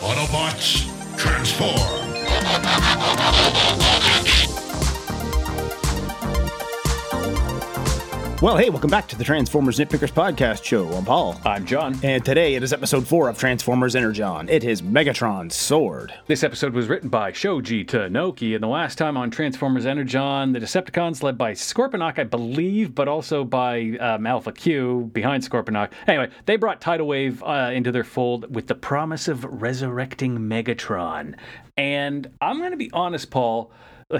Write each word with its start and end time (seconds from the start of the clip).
Autobots, 0.00 0.86
transform! 1.16 2.06
Well, 8.46 8.56
hey, 8.56 8.70
welcome 8.70 8.90
back 8.90 9.08
to 9.08 9.16
the 9.18 9.24
Transformers 9.24 9.76
Nitpickers 9.76 10.12
Podcast 10.12 10.62
Show. 10.62 10.88
I'm 10.92 11.04
Paul. 11.04 11.40
I'm 11.44 11.66
John. 11.66 11.98
And 12.04 12.24
today 12.24 12.54
it 12.54 12.62
is 12.62 12.72
episode 12.72 13.04
4 13.04 13.28
of 13.28 13.36
Transformers 13.36 13.96
Energon. 13.96 14.48
It 14.48 14.62
is 14.62 14.82
Megatron's 14.82 15.56
Sword. 15.56 16.14
This 16.28 16.44
episode 16.44 16.72
was 16.72 16.86
written 16.86 17.08
by 17.08 17.32
Shoji 17.32 17.84
Tanoki, 17.84 18.54
and 18.54 18.62
the 18.62 18.68
last 18.68 18.98
time 18.98 19.16
on 19.16 19.32
Transformers 19.32 19.84
Energon, 19.84 20.52
the 20.52 20.60
Decepticons, 20.60 21.24
led 21.24 21.36
by 21.36 21.54
Scorponok, 21.54 22.20
I 22.20 22.22
believe, 22.22 22.94
but 22.94 23.08
also 23.08 23.42
by 23.42 23.96
um, 23.98 24.28
Alpha 24.28 24.52
Q 24.52 25.10
behind 25.12 25.42
Scorponok. 25.42 25.90
Anyway, 26.06 26.30
they 26.44 26.54
brought 26.54 26.80
Tidal 26.80 27.08
Wave 27.08 27.42
uh, 27.42 27.72
into 27.74 27.90
their 27.90 28.04
fold 28.04 28.54
with 28.54 28.68
the 28.68 28.76
promise 28.76 29.26
of 29.26 29.42
resurrecting 29.42 30.38
Megatron. 30.38 31.34
And 31.76 32.30
I'm 32.40 32.58
going 32.58 32.70
to 32.70 32.76
be 32.76 32.92
honest, 32.92 33.28
Paul. 33.28 33.72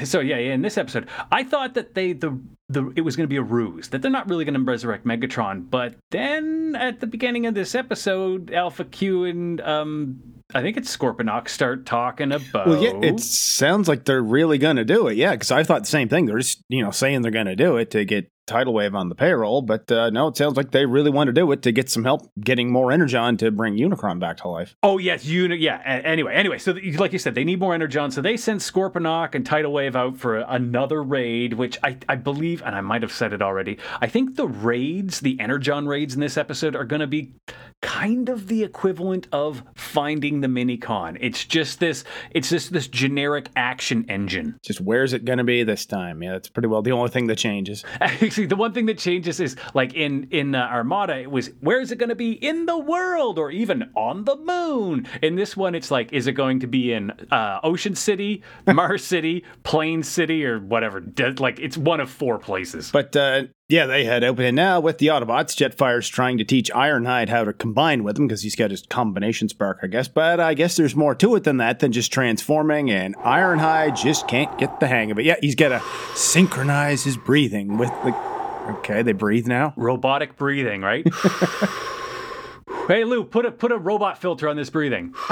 So 0.02 0.18
yeah, 0.18 0.38
in 0.38 0.62
this 0.62 0.78
episode, 0.78 1.06
I 1.30 1.44
thought 1.44 1.74
that 1.74 1.94
they 1.94 2.12
the 2.12 2.36
the 2.68 2.92
it 2.96 3.02
was 3.02 3.16
going 3.16 3.24
to 3.24 3.28
be 3.28 3.36
a 3.36 3.42
ruse 3.42 3.88
that 3.88 4.02
they're 4.02 4.10
not 4.10 4.28
really 4.28 4.44
going 4.44 4.54
to 4.54 4.60
resurrect 4.60 5.06
Megatron. 5.06 5.70
But 5.70 5.94
then 6.10 6.74
at 6.76 7.00
the 7.00 7.06
beginning 7.06 7.46
of 7.46 7.54
this 7.54 7.74
episode, 7.74 8.52
Alpha 8.52 8.84
Q 8.84 9.24
and 9.24 9.60
um 9.60 10.20
I 10.54 10.62
think 10.62 10.76
it's 10.76 10.96
Scorponok 10.96 11.48
start 11.48 11.86
talking 11.86 12.30
about. 12.30 12.68
Well, 12.68 12.82
yeah, 12.82 12.94
it 13.02 13.20
sounds 13.20 13.88
like 13.88 14.04
they're 14.04 14.22
really 14.22 14.58
going 14.58 14.76
to 14.76 14.84
do 14.84 15.08
it. 15.08 15.16
Yeah, 15.16 15.32
because 15.32 15.50
I 15.50 15.64
thought 15.64 15.82
the 15.82 15.88
same 15.88 16.08
thing. 16.08 16.26
They're 16.26 16.38
just 16.38 16.62
you 16.68 16.82
know 16.82 16.90
saying 16.90 17.22
they're 17.22 17.32
going 17.32 17.46
to 17.46 17.56
do 17.56 17.76
it 17.76 17.90
to 17.92 18.04
get 18.04 18.30
tidal 18.46 18.72
wave 18.74 18.94
on 18.94 19.08
the 19.08 19.14
payroll, 19.14 19.60
but 19.62 19.90
uh, 19.90 20.10
no, 20.10 20.28
it 20.28 20.36
sounds 20.36 20.56
like 20.56 20.70
they 20.70 20.86
really 20.86 21.10
want 21.10 21.28
to 21.28 21.32
do 21.32 21.50
it 21.52 21.62
to 21.62 21.72
get 21.72 21.90
some 21.90 22.04
help 22.04 22.30
getting 22.40 22.70
more 22.70 22.92
energon 22.92 23.36
to 23.38 23.50
bring 23.50 23.76
Unicron 23.76 24.20
back 24.20 24.36
to 24.38 24.48
life. 24.48 24.76
Oh 24.82 24.98
yes, 24.98 25.24
Uni- 25.24 25.56
yeah. 25.56 25.80
a- 25.84 26.06
Anyway, 26.06 26.32
anyway, 26.34 26.58
so 26.58 26.72
th- 26.72 26.98
like 26.98 27.12
you 27.12 27.18
said, 27.18 27.34
they 27.34 27.44
need 27.44 27.58
more 27.58 27.74
energon, 27.74 28.10
so 28.10 28.20
they 28.22 28.36
send 28.36 28.60
Scorponok 28.60 29.34
and 29.34 29.44
tidal 29.44 29.72
wave 29.72 29.96
out 29.96 30.16
for 30.16 30.38
another 30.38 31.02
raid, 31.02 31.54
which 31.54 31.78
I, 31.82 31.96
I 32.08 32.14
believe, 32.16 32.62
and 32.64 32.74
I 32.76 32.80
might 32.80 33.02
have 33.02 33.12
said 33.12 33.32
it 33.32 33.42
already. 33.42 33.78
I 34.00 34.06
think 34.06 34.36
the 34.36 34.46
raids, 34.46 35.20
the 35.20 35.38
energon 35.40 35.86
raids 35.88 36.14
in 36.14 36.20
this 36.20 36.36
episode, 36.36 36.76
are 36.76 36.84
going 36.84 37.00
to 37.00 37.06
be 37.06 37.32
kind 37.82 38.28
of 38.28 38.48
the 38.48 38.62
equivalent 38.62 39.28
of 39.32 39.62
finding 39.74 40.40
the 40.40 40.48
minicon. 40.48 41.16
It's 41.20 41.44
just 41.44 41.78
this, 41.80 42.04
it's 42.30 42.50
just 42.50 42.72
this 42.72 42.88
generic 42.88 43.48
action 43.54 44.04
engine. 44.08 44.58
Just 44.62 44.80
where's 44.80 45.12
it 45.12 45.24
going 45.24 45.38
to 45.38 45.44
be 45.44 45.62
this 45.62 45.86
time? 45.86 46.22
Yeah, 46.22 46.32
that's 46.32 46.48
pretty 46.48 46.68
well 46.68 46.82
the 46.82 46.92
only 46.92 47.10
thing 47.10 47.26
that 47.28 47.36
changes. 47.36 47.84
Actually, 48.00 48.46
the 48.46 48.56
one 48.56 48.72
thing 48.72 48.86
that 48.86 48.98
changes 48.98 49.40
is 49.40 49.56
like 49.74 49.94
in 49.94 50.28
in 50.30 50.54
uh, 50.54 50.62
Armada, 50.62 51.18
it 51.18 51.30
was 51.30 51.50
where 51.60 51.80
is 51.80 51.92
it 51.92 51.98
going 51.98 52.08
to 52.08 52.14
be 52.14 52.32
in 52.32 52.66
the 52.66 52.78
world 52.78 53.38
or 53.38 53.50
even 53.50 53.90
on 53.94 54.24
the 54.24 54.36
moon. 54.36 55.06
In 55.22 55.36
this 55.36 55.56
one, 55.56 55.74
it's 55.74 55.90
like 55.90 56.12
is 56.12 56.26
it 56.26 56.32
going 56.32 56.60
to 56.60 56.66
be 56.66 56.92
in 56.92 57.10
uh, 57.30 57.60
Ocean 57.62 57.94
City, 57.94 58.42
Mars 58.66 59.04
City, 59.04 59.44
Plain 59.62 60.02
City, 60.02 60.44
or 60.44 60.58
whatever? 60.58 61.02
Like 61.38 61.58
it's 61.60 61.76
one 61.76 62.00
of 62.00 62.10
four 62.10 62.38
places. 62.38 62.90
But 62.90 63.14
uh, 63.16 63.44
yeah, 63.68 63.86
they 63.86 64.04
head 64.04 64.22
open. 64.22 64.44
And 64.44 64.54
now 64.56 64.78
with 64.80 64.98
the 64.98 65.08
Autobots, 65.08 65.56
Jetfire's 65.56 66.08
trying 66.08 66.38
to 66.38 66.44
teach 66.44 66.70
Ironhide 66.70 67.28
how 67.28 67.42
to 67.44 67.52
combine 67.52 68.04
with 68.04 68.16
him 68.18 68.28
because 68.28 68.42
he's 68.42 68.54
got 68.54 68.70
his 68.70 68.82
combination 68.86 69.48
spark, 69.48 69.80
I 69.82 69.88
guess. 69.88 70.06
But 70.06 70.38
I 70.38 70.54
guess 70.54 70.76
there's 70.76 70.94
more 70.94 71.14
to 71.16 71.34
it 71.34 71.44
than 71.44 71.56
that 71.56 71.80
than 71.80 71.90
just 71.92 72.12
transforming, 72.12 72.90
and 72.90 73.16
Ironhide 73.16 73.96
just 73.96 74.28
can't 74.28 74.56
get 74.58 74.78
the 74.78 74.86
hang 74.86 75.10
of 75.10 75.18
it. 75.18 75.24
Yeah, 75.24 75.36
he's 75.40 75.56
got 75.56 75.70
to 75.70 75.82
synchronize 76.14 77.02
his 77.04 77.16
breathing 77.16 77.76
with 77.78 77.90
the. 78.04 78.14
Okay, 78.78 79.02
they 79.02 79.12
breathe 79.12 79.46
now. 79.46 79.72
Robotic 79.76 80.36
breathing, 80.36 80.82
right? 80.82 81.06
hey 82.88 83.04
Lou, 83.04 83.24
put 83.24 83.46
a 83.46 83.50
put 83.50 83.72
a 83.72 83.78
robot 83.78 84.18
filter 84.18 84.48
on 84.48 84.56
this 84.56 84.70
breathing. 84.70 85.14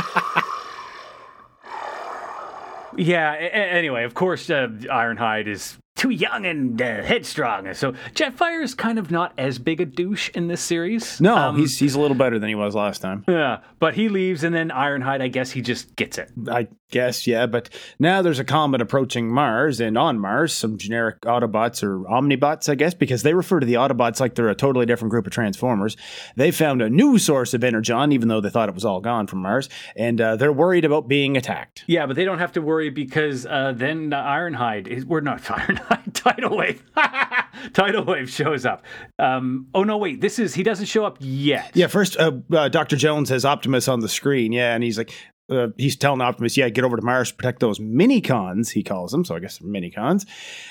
Yeah. 2.97 3.33
a- 3.35 3.73
anyway, 3.73 4.05
of 4.05 4.15
course, 4.15 4.49
uh, 4.49 4.69
Ironhide 4.69 5.49
is 5.49 5.77
too 5.97 6.11
young 6.11 6.45
and 6.45 6.81
uh, 6.83 7.03
headstrong, 7.03 7.73
so 7.75 7.93
Jetfire 8.15 8.63
is 8.63 8.75
kind 8.75 8.99
of 8.99 9.11
not 9.13 9.33
as 9.39 9.59
big 9.61 9.81
a 9.81 9.85
douche 9.85 10.29
in 10.31 10.49
this 10.49 10.61
series. 10.61 11.21
No, 11.21 11.37
Um, 11.37 11.57
he's 11.57 11.79
he's 11.79 11.95
a 11.95 12.01
little 12.01 12.17
better 12.17 12.39
than 12.39 12.49
he 12.49 12.55
was 12.57 12.75
last 12.75 13.01
time. 13.01 13.25
yeah, 13.29 13.61
but 13.79 13.95
he 13.95 14.09
leaves, 14.09 14.43
and 14.43 14.55
then 14.55 14.71
Ironhide, 14.71 15.23
I 15.23 15.29
guess 15.29 15.53
he 15.53 15.61
just 15.63 15.95
gets 15.97 16.19
it. 16.19 16.31
I 16.51 16.67
guess, 16.95 17.27
yeah. 17.27 17.47
But 17.47 17.69
now 17.99 18.23
there's 18.23 18.39
a 18.39 18.45
comet 18.45 18.81
approaching 18.81 19.29
Mars, 19.29 19.81
and 19.81 19.99
on 19.99 20.19
Mars, 20.19 20.55
some 20.55 20.79
generic 20.79 21.21
Autobots 21.23 21.83
or 21.83 21.99
Omnibots, 22.05 22.69
I 22.69 22.77
guess, 22.77 22.95
because 22.95 23.25
they 23.25 23.35
refer 23.35 23.59
to 23.59 23.67
the 23.67 23.75
Autobots 23.75 24.21
like 24.21 24.37
they're 24.37 24.49
a 24.49 24.55
totally 24.55 24.87
different 24.87 25.11
group 25.11 25.27
of 25.27 25.33
Transformers. 25.33 25.97
They 26.37 26.53
found 26.53 26.81
a 26.81 26.89
new 26.89 27.19
source 27.19 27.53
of 27.53 27.65
energon, 27.65 28.13
even 28.13 28.29
though 28.29 28.41
they 28.41 28.49
thought 28.49 28.69
it 28.69 28.75
was 28.77 28.85
all 28.85 29.01
gone 29.01 29.27
from 29.27 29.41
Mars, 29.43 29.69
and 29.97 30.21
uh, 30.21 30.37
they're 30.37 30.53
worried 30.53 30.85
about 30.85 31.09
being 31.09 31.37
attacked. 31.37 31.83
Yeah, 31.89 32.07
but 32.07 32.15
they 32.15 32.25
don't 32.25 32.39
have 32.39 32.53
to 32.53 32.63
worry 32.63 32.91
because 32.91 33.45
uh, 33.45 33.73
then 33.75 34.13
uh, 34.13 34.23
Ironhide 34.23 34.87
is 34.87 35.05
we're 35.05 35.21
not 35.21 35.43
Ironhide. 35.43 36.15
Tidal 36.15 36.57
Wave, 36.57 36.83
Tidal 37.73 38.05
Wave 38.05 38.31
shows 38.31 38.65
up. 38.65 38.85
Um, 39.19 39.67
oh 39.75 39.83
no, 39.83 39.99
wait, 39.99 40.21
this 40.21 40.39
is 40.39 40.55
he 40.55 40.63
doesn't 40.63 40.87
show 40.87 41.05
up 41.05 41.19
yet. 41.21 41.73
Yeah, 41.75 41.89
first, 41.89 42.17
uh, 42.17 42.33
uh, 42.53 42.69
Dr. 42.69 42.97
Jones 42.97 43.29
has 43.31 43.45
Optimus 43.45 43.89
on 43.89 44.01
the 44.01 44.09
screen, 44.09 44.53
yeah, 44.53 44.75
and 44.75 44.85
he's 44.85 44.97
like, 44.97 45.13
uh, 45.51 45.69
he's 45.77 45.97
telling 45.97 46.21
Optimus, 46.21 46.57
yeah, 46.57 46.69
get 46.69 46.85
over 46.85 46.97
to 46.97 47.03
Mars 47.03 47.31
protect 47.33 47.61
those 47.61 47.79
minicons, 47.79 48.71
he 48.71 48.83
calls 48.83 49.13
them. 49.13 49.25
So 49.25 49.35
I 49.35 49.41
guess 49.41 49.59
they're 49.59 49.69
minicons. 49.69 50.27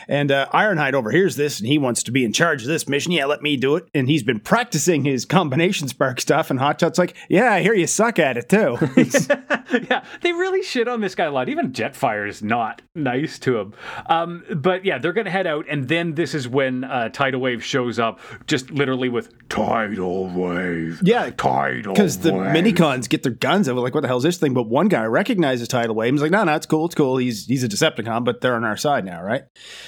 And 0.07 0.31
uh, 0.31 0.47
Ironhide 0.53 0.93
overhears 0.93 1.35
this 1.35 1.59
and 1.59 1.67
he 1.67 1.77
wants 1.77 2.03
to 2.03 2.11
be 2.11 2.25
in 2.25 2.33
charge 2.33 2.61
of 2.63 2.67
this 2.67 2.87
mission. 2.87 3.11
Yeah, 3.11 3.25
let 3.25 3.41
me 3.41 3.55
do 3.57 3.75
it. 3.75 3.87
And 3.93 4.07
he's 4.09 4.23
been 4.23 4.39
practicing 4.39 5.03
his 5.03 5.25
combination 5.25 5.87
spark 5.87 6.19
stuff. 6.19 6.49
And 6.49 6.59
Hotshot's 6.59 6.97
like, 6.97 7.15
yeah, 7.29 7.53
I 7.53 7.61
hear 7.61 7.73
you 7.73 7.87
suck 7.87 8.19
at 8.19 8.37
it 8.37 8.49
too. 8.49 8.77
yeah, 9.89 10.03
they 10.21 10.31
really 10.31 10.63
shit 10.63 10.87
on 10.87 11.01
this 11.01 11.15
guy 11.15 11.25
a 11.25 11.31
lot. 11.31 11.49
Even 11.49 11.71
Jetfire 11.71 12.27
is 12.27 12.41
not 12.41 12.81
nice 12.95 13.39
to 13.39 13.57
him. 13.57 13.73
Um, 14.07 14.43
but 14.55 14.85
yeah, 14.85 14.97
they're 14.97 15.13
gonna 15.13 15.29
head 15.29 15.47
out, 15.47 15.65
and 15.69 15.87
then 15.87 16.15
this 16.15 16.33
is 16.33 16.47
when 16.47 16.83
uh, 16.83 17.09
Tidal 17.09 17.41
Wave 17.41 17.63
shows 17.63 17.99
up, 17.99 18.19
just 18.47 18.71
literally 18.71 19.09
with 19.09 19.31
Tidal 19.49 20.27
wave. 20.29 20.99
yeah, 21.03 21.29
Tidal 21.31 21.93
because 21.93 22.19
the 22.19 22.33
wave. 22.33 22.51
minicons 22.55 23.07
get 23.09 23.23
their 23.23 23.31
guns 23.31 23.69
out. 23.69 23.75
Like, 23.75 23.93
what 23.93 24.01
the 24.01 24.07
hell 24.07 24.17
is 24.17 24.23
this 24.23 24.37
thing? 24.37 24.53
But 24.53 24.62
one 24.67 24.87
guy 24.87 25.05
recognizes 25.05 25.67
Tidal 25.67 25.95
Wave. 25.95 26.13
He's 26.13 26.21
like, 26.21 26.31
no, 26.31 26.43
no, 26.43 26.55
it's 26.55 26.65
cool, 26.65 26.85
it's 26.85 26.95
cool. 26.95 27.17
He's 27.17 27.45
he's 27.45 27.63
a 27.63 27.69
Decepticon, 27.69 28.23
but 28.23 28.41
they're 28.41 28.55
on 28.55 28.63
our 28.63 28.77
side 28.77 29.05
now, 29.05 29.21
right? 29.21 29.43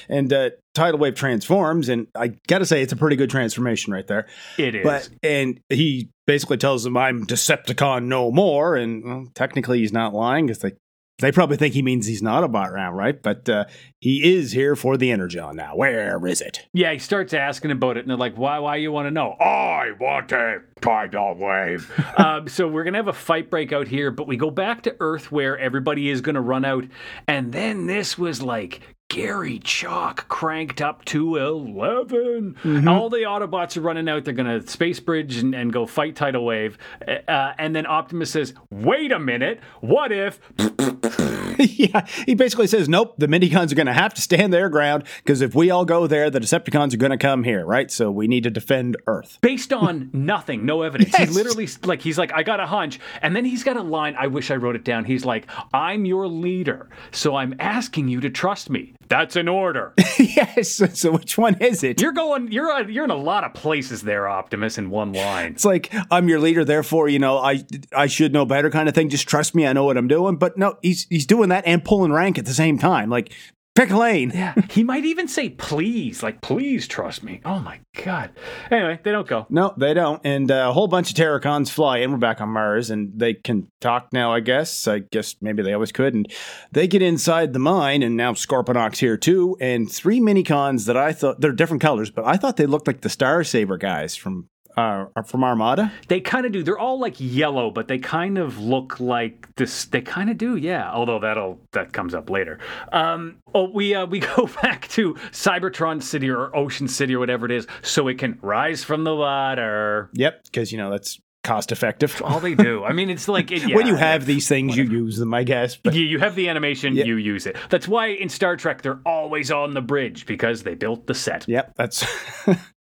And 0.09 0.31
uh, 0.31 0.51
Tidal 0.73 0.99
Wave 0.99 1.15
transforms, 1.15 1.89
and 1.89 2.07
I 2.15 2.33
gotta 2.47 2.65
say, 2.65 2.81
it's 2.81 2.93
a 2.93 2.97
pretty 2.97 3.15
good 3.15 3.29
transformation 3.29 3.93
right 3.93 4.07
there. 4.07 4.27
it 4.57 4.75
is. 4.75 4.83
But 4.83 5.09
and 5.23 5.59
he 5.69 6.09
basically 6.27 6.57
tells 6.57 6.83
them, 6.83 6.97
"I'm 6.97 7.25
Decepticon 7.25 8.05
no 8.05 8.31
more," 8.31 8.75
and 8.75 9.03
well, 9.03 9.27
technically 9.33 9.79
he's 9.79 9.93
not 9.93 10.13
lying 10.13 10.47
because 10.47 10.59
they 10.59 10.73
they 11.19 11.31
probably 11.31 11.57
think 11.57 11.73
he 11.73 11.81
means 11.81 12.07
he's 12.07 12.21
not 12.21 12.43
a 12.43 12.47
bot 12.47 12.71
round, 12.73 12.97
right? 12.97 13.21
But 13.21 13.47
uh, 13.47 13.65
he 13.99 14.35
is 14.35 14.51
here 14.51 14.75
for 14.75 14.97
the 14.97 15.11
Energon 15.11 15.55
now. 15.55 15.75
Where 15.75 16.25
is 16.27 16.41
it? 16.41 16.67
yeah, 16.73 16.91
he 16.91 16.99
starts 16.99 17.33
asking 17.33 17.71
about 17.71 17.97
it, 17.97 18.01
and 18.01 18.09
they're 18.09 18.17
like, 18.17 18.35
"Why? 18.37 18.59
Why 18.59 18.75
you 18.77 18.91
want 18.91 19.07
to 19.07 19.11
know?" 19.11 19.31
I 19.39 19.91
want 19.99 20.31
a 20.31 20.59
tidal 20.81 21.35
wave. 21.35 21.91
um, 22.17 22.47
so 22.47 22.67
we're 22.67 22.83
gonna 22.83 22.97
have 22.97 23.07
a 23.07 23.13
fight 23.13 23.49
break 23.49 23.71
out 23.71 23.87
here, 23.87 24.11
but 24.11 24.27
we 24.27 24.35
go 24.37 24.51
back 24.51 24.83
to 24.83 24.95
Earth 24.99 25.31
where 25.31 25.57
everybody 25.57 26.09
is 26.09 26.21
gonna 26.21 26.41
run 26.41 26.65
out, 26.65 26.83
and 27.27 27.53
then 27.53 27.87
this 27.87 28.17
was 28.17 28.41
like 28.41 28.81
Gary 29.15 29.59
Chalk 29.59 30.27
cranked 30.27 30.81
up 30.81 31.05
to 31.05 31.37
11. 31.37 32.57
All 32.85 33.09
the 33.09 33.19
Autobots 33.19 33.77
are 33.77 33.81
running 33.81 34.09
out. 34.09 34.25
They're 34.25 34.33
gonna 34.33 34.67
space 34.67 34.99
bridge 34.99 35.37
and, 35.37 35.55
and 35.55 35.71
go 35.71 35.85
fight 35.85 36.17
Tidal 36.17 36.43
Wave, 36.43 36.77
uh, 37.07 37.53
and 37.57 37.73
then 37.73 37.85
Optimus 37.85 38.31
says, 38.31 38.53
"Wait 38.69 39.13
a 39.13 39.19
minute, 39.19 39.61
what 39.79 40.11
if?" 40.11 40.41
yeah, 41.57 42.05
he 42.25 42.35
basically 42.35 42.67
says, 42.67 42.89
"Nope, 42.89 43.15
the 43.17 43.27
Minicons 43.27 43.71
are 43.71 43.75
going 43.75 43.87
to 43.87 43.93
have 43.93 44.13
to 44.15 44.21
stand 44.21 44.51
their 44.51 44.67
ground 44.67 45.05
because 45.23 45.39
if 45.39 45.55
we 45.55 45.71
all 45.71 45.85
go 45.85 46.07
there, 46.07 46.29
the 46.29 46.41
Decepticons 46.41 46.93
are 46.93 46.97
going 46.97 47.11
to 47.11 47.17
come 47.17 47.45
here, 47.45 47.65
right? 47.65 47.89
So 47.89 48.11
we 48.11 48.27
need 48.27 48.43
to 48.43 48.49
defend 48.49 48.97
Earth." 49.07 49.39
based 49.39 49.71
on 49.71 50.09
nothing, 50.13 50.65
no 50.65 50.81
evidence. 50.81 51.13
Yes. 51.17 51.29
He 51.29 51.35
literally 51.35 51.69
like 51.85 52.01
he's 52.01 52.17
like, 52.17 52.33
I 52.33 52.43
got 52.43 52.59
a 52.59 52.65
hunch, 52.65 52.99
and 53.21 53.33
then 53.33 53.45
he's 53.45 53.63
got 53.63 53.77
a 53.77 53.81
line. 53.81 54.15
I 54.19 54.27
wish 54.27 54.51
I 54.51 54.55
wrote 54.55 54.75
it 54.75 54.83
down. 54.83 55.05
He's 55.05 55.23
like, 55.23 55.47
I'm 55.73 56.03
your 56.03 56.27
leader, 56.27 56.89
so 57.11 57.37
I'm 57.37 57.55
asking 57.59 58.09
you 58.09 58.19
to 58.19 58.29
trust 58.29 58.69
me. 58.69 58.93
That's 59.07 59.35
an 59.35 59.47
order. 59.47 59.93
yes. 60.19 60.81
So 60.99 61.11
which 61.11 61.37
one 61.37 61.55
is 61.61 61.83
it? 61.83 62.01
You're 62.01 62.11
going. 62.11 62.51
You're 62.51 62.71
uh, 62.71 62.87
you're 62.87 63.03
in 63.03 63.11
a 63.11 63.15
lot 63.15 63.43
of 63.43 63.53
places 63.53 64.01
there, 64.01 64.27
Optimus. 64.27 64.77
In 64.77 64.89
one 64.89 65.13
line. 65.13 65.53
It's 65.53 65.65
like 65.65 65.93
I'm 66.09 66.27
your 66.27 66.39
leader, 66.39 66.65
therefore, 66.65 67.07
you 67.09 67.19
know, 67.19 67.37
I 67.37 67.63
I 67.95 68.07
should 68.07 68.33
know 68.33 68.45
better, 68.45 68.69
kind 68.69 68.89
of 68.89 68.95
thing. 68.95 69.09
Just 69.09 69.27
trust 69.27 69.53
me, 69.55 69.67
I 69.67 69.73
know 69.73 69.83
what 69.83 69.97
I'm 69.97 70.07
doing. 70.07 70.37
But 70.37 70.57
no, 70.57 70.77
he's 70.81 71.05
he's 71.09 71.25
doing 71.25 71.49
that 71.49 71.65
and 71.67 71.83
pulling 71.83 72.11
rank 72.11 72.37
at 72.39 72.45
the 72.45 72.53
same 72.53 72.77
time. 72.77 73.09
Like 73.09 73.31
pick 73.75 73.91
a 73.91 73.97
lane. 73.97 74.31
Yeah, 74.33 74.53
he 74.69 74.83
might 74.83 75.05
even 75.05 75.27
say 75.27 75.49
please, 75.49 76.23
like 76.23 76.41
please 76.41 76.87
trust 76.87 77.23
me. 77.23 77.41
Oh 77.45 77.59
my 77.59 77.79
god. 78.03 78.31
Anyway, 78.71 78.99
they 79.03 79.11
don't 79.11 79.27
go. 79.27 79.45
No, 79.49 79.73
they 79.77 79.93
don't. 79.93 80.21
And 80.23 80.49
uh, 80.49 80.67
a 80.69 80.73
whole 80.73 80.87
bunch 80.87 81.09
of 81.09 81.15
Terrorcons 81.15 81.69
fly 81.69 81.99
in. 81.99 82.11
We're 82.11 82.17
back 82.17 82.41
on 82.41 82.49
Mars, 82.49 82.89
and 82.89 83.11
they 83.15 83.33
can 83.33 83.67
talk 83.81 84.07
now. 84.11 84.33
I 84.33 84.39
guess. 84.39 84.87
I 84.87 84.99
guess 84.99 85.35
maybe 85.41 85.61
they 85.61 85.73
always 85.73 85.91
could. 85.91 86.13
And 86.13 86.31
they 86.71 86.87
get 86.87 87.01
inside 87.01 87.53
the 87.53 87.59
mine, 87.59 88.01
and 88.01 88.17
now 88.17 88.33
Scorponok's 88.33 88.99
here 88.99 89.17
too. 89.17 89.57
And 89.59 89.91
three 89.91 90.19
minicons 90.19 90.85
that 90.85 90.97
I 90.97 91.13
thought 91.13 91.41
they're 91.41 91.51
different 91.51 91.81
colors, 91.81 92.09
but 92.09 92.25
I 92.25 92.37
thought 92.37 92.57
they 92.57 92.65
looked 92.65 92.87
like 92.87 93.01
the 93.01 93.09
Star 93.09 93.43
Saber 93.43 93.77
guys 93.77 94.15
from 94.15 94.49
uh, 94.77 95.05
from 95.25 95.43
Armada. 95.43 95.91
They 96.07 96.19
kind 96.19 96.45
of 96.45 96.51
do. 96.51 96.63
They're 96.63 96.77
all 96.77 96.99
like 96.99 97.15
yellow, 97.17 97.71
but 97.71 97.87
they 97.87 97.97
kind 97.97 98.37
of 98.37 98.59
look 98.59 98.99
like 98.99 99.53
this. 99.55 99.85
They 99.85 100.01
kind 100.01 100.29
of 100.29 100.37
do, 100.37 100.55
yeah. 100.55 100.91
Although 100.91 101.19
that'll 101.19 101.59
that 101.71 101.93
comes 101.93 102.13
up 102.13 102.29
later. 102.29 102.59
Um, 102.91 103.37
oh, 103.53 103.69
we 103.69 103.95
uh, 103.95 104.05
we 104.05 104.19
go 104.35 104.49
back 104.61 104.87
to 104.89 105.13
Cybertron 105.31 106.01
City 106.01 106.29
or 106.29 106.55
Ocean 106.55 106.87
City 106.87 107.15
or 107.15 107.19
whatever 107.19 107.45
it 107.45 107.51
is, 107.51 107.67
so 107.81 108.07
it 108.07 108.17
can 108.17 108.37
rise 108.41 108.83
from 108.83 109.03
the 109.03 109.15
water. 109.15 110.09
Yep, 110.13 110.45
because 110.45 110.71
you 110.71 110.77
know 110.77 110.89
that's 110.89 111.19
cost 111.45 111.71
effective. 111.71 112.21
All 112.25 112.39
they 112.39 112.55
do. 112.55 112.83
I 112.83 112.91
mean, 112.91 113.09
it's 113.09 113.27
like 113.27 113.51
it, 113.51 113.67
yeah, 113.67 113.75
when 113.75 113.87
you 113.87 113.95
have 113.95 114.25
these 114.25 114.49
things, 114.49 114.75
you 114.75 114.83
use 114.83 115.17
them, 115.17 115.33
I 115.33 115.43
guess. 115.43 115.77
But 115.77 115.93
you, 115.93 116.03
you 116.03 116.19
have 116.19 116.35
the 116.35 116.49
animation, 116.49 116.95
you 116.95 117.15
use 117.15 117.45
it. 117.45 117.55
That's 117.69 117.87
why 117.87 118.07
in 118.07 118.27
Star 118.27 118.57
Trek 118.57 118.81
they're 118.81 118.99
always 119.05 119.51
on 119.51 119.73
the 119.73 119.81
bridge 119.81 120.25
because 120.25 120.63
they 120.63 120.75
built 120.75 121.07
the 121.07 121.13
set. 121.13 121.47
Yep, 121.47 121.75
that's. 121.77 122.05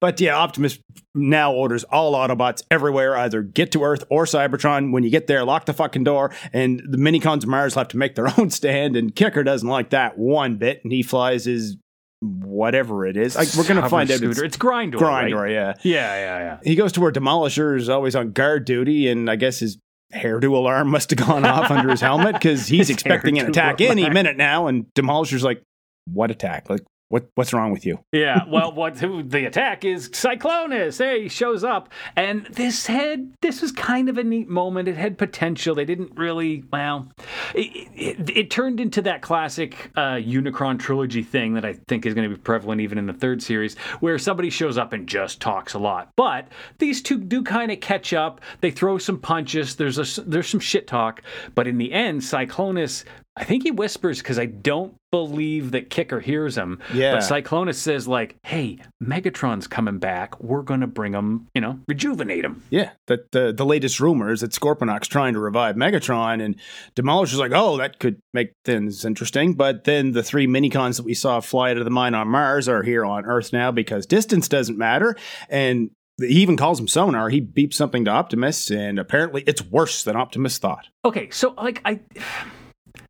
but 0.00 0.20
yeah, 0.20 0.36
Optimus 0.36 0.78
now 1.14 1.52
orders 1.52 1.84
all 1.84 2.14
Autobots 2.14 2.62
everywhere 2.70 3.16
either 3.16 3.42
get 3.42 3.72
to 3.72 3.82
Earth 3.84 4.04
or 4.10 4.24
Cybertron. 4.24 4.92
When 4.92 5.02
you 5.04 5.10
get 5.10 5.26
there, 5.26 5.44
lock 5.44 5.66
the 5.66 5.72
fucking 5.72 6.04
door, 6.04 6.32
and 6.52 6.80
the 6.88 6.98
minicons 6.98 7.42
of 7.42 7.48
Mars 7.48 7.74
have 7.74 7.88
to 7.88 7.96
make 7.96 8.14
their 8.14 8.28
own 8.38 8.50
stand. 8.50 8.96
And 8.96 9.14
Kicker 9.14 9.42
doesn't 9.44 9.68
like 9.68 9.90
that 9.90 10.18
one 10.18 10.56
bit, 10.56 10.80
and 10.84 10.92
he 10.92 11.02
flies 11.02 11.44
his 11.44 11.76
whatever 12.20 13.06
it 13.06 13.16
is. 13.16 13.36
Like, 13.36 13.48
we're 13.56 13.66
gonna 13.66 13.80
Hover 13.82 13.90
find 13.90 14.10
out. 14.10 14.16
scooter. 14.18 14.44
It's 14.44 14.56
It's 14.56 14.56
Grindor. 14.56 14.94
Grindor, 14.94 15.42
right? 15.42 15.52
yeah. 15.52 15.74
Yeah, 15.82 16.14
yeah, 16.14 16.38
yeah. 16.38 16.58
He 16.64 16.74
goes 16.74 16.92
to 16.92 17.00
where 17.00 17.12
Demolisher 17.12 17.76
is 17.76 17.88
always 17.88 18.16
on 18.16 18.32
guard 18.32 18.64
duty, 18.64 19.08
and 19.08 19.30
I 19.30 19.36
guess 19.36 19.60
his 19.60 19.78
hairdo 20.14 20.52
alarm 20.52 20.88
must 20.88 21.10
have 21.10 21.18
gone 21.18 21.44
off 21.44 21.70
under 21.70 21.90
his 21.90 22.00
helmet 22.00 22.32
because 22.34 22.66
he's 22.66 22.78
His 22.88 22.90
expecting 22.90 23.38
an 23.38 23.46
attack 23.46 23.80
any 23.80 24.08
minute 24.10 24.36
now. 24.36 24.66
And 24.66 24.86
Demolisher's 24.94 25.44
like, 25.44 25.62
"What 26.06 26.30
attack? 26.30 26.68
Like, 26.70 26.80
what? 27.08 27.28
What's 27.34 27.52
wrong 27.52 27.72
with 27.72 27.84
you?" 27.86 27.98
Yeah, 28.12 28.44
well, 28.48 28.72
what 28.72 28.96
the 28.96 29.44
attack 29.46 29.84
is 29.84 30.10
Cyclonus. 30.10 30.98
Hey, 30.98 31.24
he 31.24 31.28
shows 31.28 31.64
up, 31.64 31.90
and 32.16 32.46
this 32.46 32.86
had 32.86 33.32
this 33.40 33.62
was 33.62 33.72
kind 33.72 34.08
of 34.08 34.18
a 34.18 34.24
neat 34.24 34.48
moment. 34.48 34.88
It 34.88 34.96
had 34.96 35.18
potential. 35.18 35.74
They 35.74 35.84
didn't 35.84 36.12
really 36.16 36.64
well. 36.72 37.08
It, 37.54 37.88
it, 37.94 38.36
it 38.36 38.50
turned 38.50 38.80
into 38.80 39.02
that 39.02 39.22
classic 39.22 39.90
uh, 39.96 40.14
Unicron 40.14 40.78
trilogy 40.78 41.22
thing 41.22 41.54
that 41.54 41.64
I 41.64 41.74
think 41.88 42.06
is 42.06 42.14
going 42.14 42.28
to 42.28 42.36
be 42.36 42.40
prevalent 42.40 42.80
even 42.80 42.98
in 42.98 43.06
the 43.06 43.12
third 43.12 43.42
series, 43.42 43.76
where 44.00 44.18
somebody 44.18 44.50
shows 44.50 44.78
up 44.78 44.92
and 44.92 45.06
just 45.08 45.40
talks 45.40 45.74
a 45.74 45.78
lot. 45.78 46.10
But 46.16 46.48
these 46.78 47.02
two 47.02 47.18
do 47.18 47.42
kind 47.42 47.70
of 47.70 47.80
catch 47.80 48.12
up. 48.12 48.40
They 48.60 48.70
throw 48.70 48.98
some 48.98 49.18
punches. 49.18 49.76
There's 49.76 49.98
a 49.98 50.22
there's 50.22 50.48
some 50.48 50.60
shit 50.60 50.86
talk, 50.86 51.22
but 51.54 51.66
in 51.66 51.78
the 51.78 51.92
end, 51.92 52.20
Cyclonus. 52.20 53.04
I 53.36 53.44
think 53.44 53.62
he 53.62 53.70
whispers 53.70 54.18
because 54.18 54.36
I 54.36 54.46
don't 54.46 54.97
believe 55.10 55.70
that 55.72 55.90
Kicker 55.90 56.20
hears 56.20 56.56
him. 56.56 56.80
Yeah. 56.92 57.14
But 57.14 57.22
Cyclonus 57.22 57.76
says 57.76 58.06
like, 58.06 58.36
"Hey, 58.44 58.78
Megatron's 59.02 59.66
coming 59.66 59.98
back. 59.98 60.40
We're 60.42 60.62
gonna 60.62 60.86
bring 60.86 61.14
him. 61.14 61.46
You 61.54 61.60
know, 61.60 61.78
rejuvenate 61.88 62.44
him." 62.44 62.62
Yeah, 62.70 62.90
that 63.06 63.32
the 63.32 63.52
the 63.52 63.66
latest 63.66 64.00
rumor 64.00 64.30
is 64.32 64.40
that 64.40 64.52
Scorponok's 64.52 65.08
trying 65.08 65.34
to 65.34 65.40
revive 65.40 65.76
Megatron, 65.76 66.42
and 66.42 66.56
Demolisher's 66.94 67.38
like, 67.38 67.52
"Oh, 67.54 67.76
that 67.78 67.98
could 67.98 68.20
make 68.32 68.52
things 68.64 69.04
interesting." 69.04 69.54
But 69.54 69.84
then 69.84 70.12
the 70.12 70.22
three 70.22 70.46
minicons 70.46 70.96
that 70.96 71.04
we 71.04 71.14
saw 71.14 71.40
fly 71.40 71.70
out 71.70 71.78
of 71.78 71.84
the 71.84 71.90
mine 71.90 72.14
on 72.14 72.28
Mars 72.28 72.68
are 72.68 72.82
here 72.82 73.04
on 73.04 73.24
Earth 73.24 73.52
now 73.52 73.70
because 73.70 74.06
distance 74.06 74.48
doesn't 74.48 74.78
matter, 74.78 75.16
and 75.48 75.90
he 76.20 76.42
even 76.42 76.56
calls 76.56 76.80
him 76.80 76.88
sonar. 76.88 77.28
He 77.28 77.40
beeps 77.40 77.74
something 77.74 78.04
to 78.04 78.10
Optimus, 78.10 78.70
and 78.70 78.98
apparently 78.98 79.44
it's 79.46 79.62
worse 79.62 80.02
than 80.02 80.16
Optimus 80.16 80.58
thought. 80.58 80.88
Okay, 81.04 81.30
so 81.30 81.54
like 81.56 81.80
I. 81.84 82.00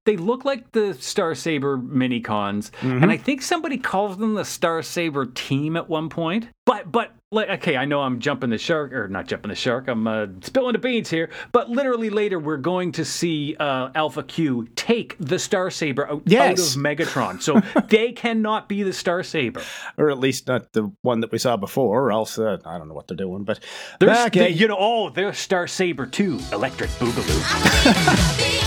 They 0.08 0.16
look 0.16 0.46
like 0.46 0.72
the 0.72 0.94
Star 0.94 1.34
Saber 1.34 1.76
mini 1.76 2.20
cons, 2.22 2.72
and 2.81 3.10
I 3.10 3.19
think 3.19 3.43
somebody 3.43 3.76
calls 3.76 4.16
them 4.16 4.32
the 4.37 4.44
Star 4.46 4.81
Saber 4.82 5.26
team 5.26 5.76
at 5.76 5.87
one 5.87 6.08
point. 6.08 6.46
But 6.64 6.90
but 6.90 7.12
like 7.31 7.50
okay, 7.50 7.76
I 7.76 7.84
know 7.84 8.00
I'm 8.00 8.19
jumping 8.19 8.49
the 8.49 8.56
shark 8.56 8.94
or 8.94 9.06
not 9.08 9.26
jumping 9.26 9.50
the 9.50 9.55
shark. 9.55 9.87
I'm 9.87 10.06
uh, 10.06 10.28
spilling 10.40 10.72
the 10.72 10.78
beans 10.78 11.10
here. 11.10 11.28
But 11.52 11.69
literally 11.69 12.08
later, 12.08 12.38
we're 12.38 12.56
going 12.56 12.93
to 12.93 13.05
see 13.05 13.55
uh, 13.60 13.90
Alpha 13.94 14.22
Q 14.22 14.66
take 14.76 15.14
the 15.20 15.38
Star 15.38 15.70
Saber 15.70 16.08
out, 16.10 16.22
Yes. 16.25 16.58
out 16.75 16.76
of 16.76 16.82
Megatron, 16.82 17.43
so 17.43 17.60
they 17.88 18.12
cannot 18.12 18.66
be 18.66 18.82
the 18.82 18.94
Star 18.94 19.22
Saber. 19.22 19.60
or 19.99 20.08
at 20.10 20.19
least 20.19 20.46
not 20.49 20.72
the 20.72 20.90
one 21.02 21.20
that 21.20 21.31
we 21.32 21.37
saw 21.38 21.58
before. 21.58 22.00
Or 22.05 22.12
else 22.12 22.38
uh, 22.38 22.56
I 22.64 22.78
don't 22.78 22.88
know 22.88 22.94
what 22.94 23.08
they're 23.08 23.16
doing. 23.16 23.44
But 23.44 23.60
There's 24.00 24.10
back 24.16 24.32
the- 24.32 24.44
at 24.44 24.55
you 24.55 24.69
know, 24.69 24.76
oh, 24.81 25.10
there's 25.10 25.37
Star 25.38 25.66
Saber 25.66 26.06
too, 26.06 26.38
Electric 26.50 26.88
Boogaloo. 26.93 28.55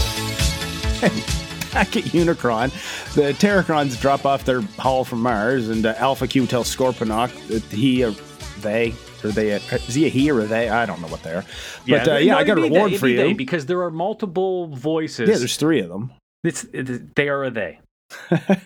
back 1.71 1.95
at 1.98 2.03
Unicron, 2.12 2.69
the 3.15 3.33
Terrorcons 3.33 4.00
drop 4.00 4.25
off 4.25 4.45
their 4.45 4.62
haul 4.77 5.03
from 5.03 5.21
Mars, 5.21 5.69
and 5.69 5.86
uh, 5.86 5.94
Alpha 5.98 6.27
Q 6.27 6.45
tells 6.48 6.74
Scorponok 6.74 7.31
that 7.48 7.63
he, 7.63 8.03
or 8.03 8.12
they, 8.59 8.94
or 9.24 9.30
they, 9.31 9.53
uh, 9.53 9.59
is 9.88 9.94
he 9.95 10.06
a 10.06 10.09
he 10.09 10.30
or 10.30 10.42
a 10.42 10.45
they? 10.45 10.69
I 10.69 10.86
don't 10.86 11.01
know 11.01 11.07
what 11.07 11.24
they 11.24 11.31
are. 11.33 11.45
But 11.88 12.07
uh, 12.07 12.13
no, 12.13 12.18
yeah, 12.18 12.38
I 12.38 12.44
got 12.44 12.57
a 12.57 12.62
they- 12.62 12.69
reward 12.69 12.92
it'd 12.92 13.00
for 13.00 13.07
you. 13.07 13.18
they, 13.18 13.33
because 13.33 13.65
there 13.65 13.81
are 13.81 13.92
multiple 13.92 14.68
voices. 14.75 15.30
yeah, 15.30 15.38
there's 15.38 15.57
three 15.57 15.80
of 15.80 15.89
them. 15.89 16.12
It's, 16.44 16.63
it, 16.74 17.15
they 17.15 17.30
are 17.30 17.44
a 17.44 17.51
they. 17.51 17.80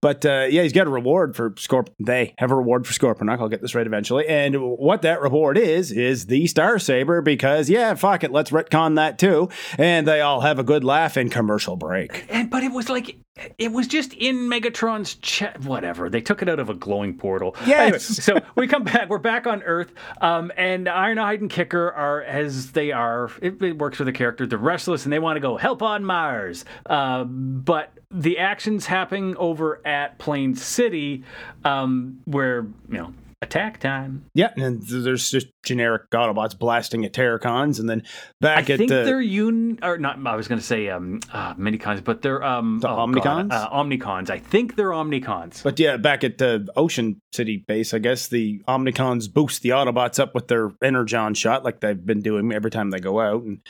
But 0.00 0.24
uh, 0.24 0.46
yeah, 0.48 0.62
he's 0.62 0.72
got 0.72 0.86
a 0.86 0.90
reward 0.90 1.34
for 1.34 1.50
Scorp. 1.52 1.88
They 1.98 2.34
have 2.38 2.50
a 2.50 2.54
reward 2.54 2.86
for 2.86 2.92
Scorponok. 2.92 3.40
I'll 3.40 3.48
get 3.48 3.60
this 3.60 3.74
right 3.74 3.86
eventually. 3.86 4.26
And 4.28 4.54
what 4.60 5.02
that 5.02 5.20
reward 5.20 5.58
is 5.58 5.90
is 5.90 6.26
the 6.26 6.46
Star 6.46 6.78
Saber 6.78 7.20
because 7.20 7.68
yeah, 7.68 7.94
fuck 7.94 8.22
it, 8.22 8.30
let's 8.30 8.50
retcon 8.50 8.94
that 8.96 9.18
too. 9.18 9.48
And 9.76 10.06
they 10.06 10.20
all 10.20 10.40
have 10.42 10.58
a 10.58 10.64
good 10.64 10.84
laugh 10.84 11.16
in 11.16 11.30
commercial 11.30 11.76
break. 11.76 12.26
And 12.28 12.48
but 12.48 12.62
it 12.62 12.72
was 12.72 12.88
like 12.88 13.16
it 13.58 13.72
was 13.72 13.86
just 13.86 14.12
in 14.14 14.48
Megatron's 14.48 15.14
chest. 15.16 15.58
Whatever. 15.60 16.08
They 16.08 16.20
took 16.20 16.42
it 16.42 16.48
out 16.48 16.58
of 16.58 16.68
a 16.70 16.74
glowing 16.74 17.16
portal. 17.16 17.56
Yes. 17.66 17.80
Anyway, 17.80 17.98
so 17.98 18.50
we 18.56 18.66
come 18.66 18.84
back. 18.84 19.08
We're 19.08 19.18
back 19.18 19.46
on 19.46 19.62
Earth. 19.62 19.92
Um, 20.20 20.52
and 20.56 20.86
Ironhide 20.86 21.40
and 21.40 21.50
Kicker 21.50 21.90
are 21.92 22.22
as 22.22 22.72
they 22.72 22.92
are. 22.92 23.30
It, 23.42 23.60
it 23.62 23.78
works 23.78 23.98
for 23.98 24.04
the 24.04 24.12
character. 24.12 24.46
They're 24.46 24.58
restless 24.58 25.04
and 25.04 25.12
they 25.12 25.18
want 25.18 25.36
to 25.36 25.40
go 25.40 25.56
help 25.56 25.82
on 25.82 26.04
Mars. 26.04 26.64
Uh, 26.86 27.24
but 27.24 27.92
the 28.10 28.38
actions 28.38 28.86
happening 28.88 29.36
over 29.36 29.80
at 29.86 30.18
Plain 30.18 30.56
City, 30.56 31.24
um, 31.64 32.20
where 32.24 32.66
you 32.88 32.98
know 32.98 33.14
attack 33.40 33.78
time. 33.78 34.24
Yeah, 34.34 34.52
and 34.56 34.82
there's 34.82 35.30
just 35.30 35.46
generic 35.64 36.10
Autobots 36.10 36.58
blasting 36.58 37.04
at 37.04 37.12
Terrorcons, 37.12 37.78
and 37.78 37.88
then 37.88 38.02
I 38.04 38.10
back 38.40 38.70
at 38.70 38.74
I 38.74 38.76
think 38.78 38.90
the 38.90 39.04
they're 39.04 39.20
un 39.20 39.78
or 39.82 39.98
not. 39.98 40.18
I 40.26 40.36
was 40.36 40.48
going 40.48 40.60
to 40.60 40.66
say 40.66 40.88
um, 40.88 41.20
uh, 41.32 41.54
minicons, 41.54 42.02
but 42.02 42.22
they're 42.22 42.42
um, 42.42 42.80
The 42.80 42.88
oh, 42.88 43.06
God, 43.06 43.50
Omnicons? 43.50 43.52
uh, 43.52 43.70
Omnicons. 43.70 44.30
I 44.30 44.38
think 44.38 44.76
they're 44.76 44.90
Omnicons. 44.90 45.62
But 45.62 45.78
yeah, 45.78 45.96
back 45.96 46.24
at 46.24 46.38
the 46.38 46.66
Ocean 46.76 47.20
City 47.32 47.64
base, 47.66 47.94
I 47.94 47.98
guess 47.98 48.28
the 48.28 48.60
Omnicons 48.66 49.32
boost 49.32 49.62
the 49.62 49.70
Autobots 49.70 50.18
up 50.18 50.34
with 50.34 50.48
their 50.48 50.70
Energon 50.82 51.34
shot, 51.34 51.64
like 51.64 51.80
they've 51.80 52.04
been 52.04 52.20
doing 52.20 52.52
every 52.52 52.70
time 52.70 52.90
they 52.90 52.98
go 52.98 53.20
out. 53.20 53.42
And 53.42 53.60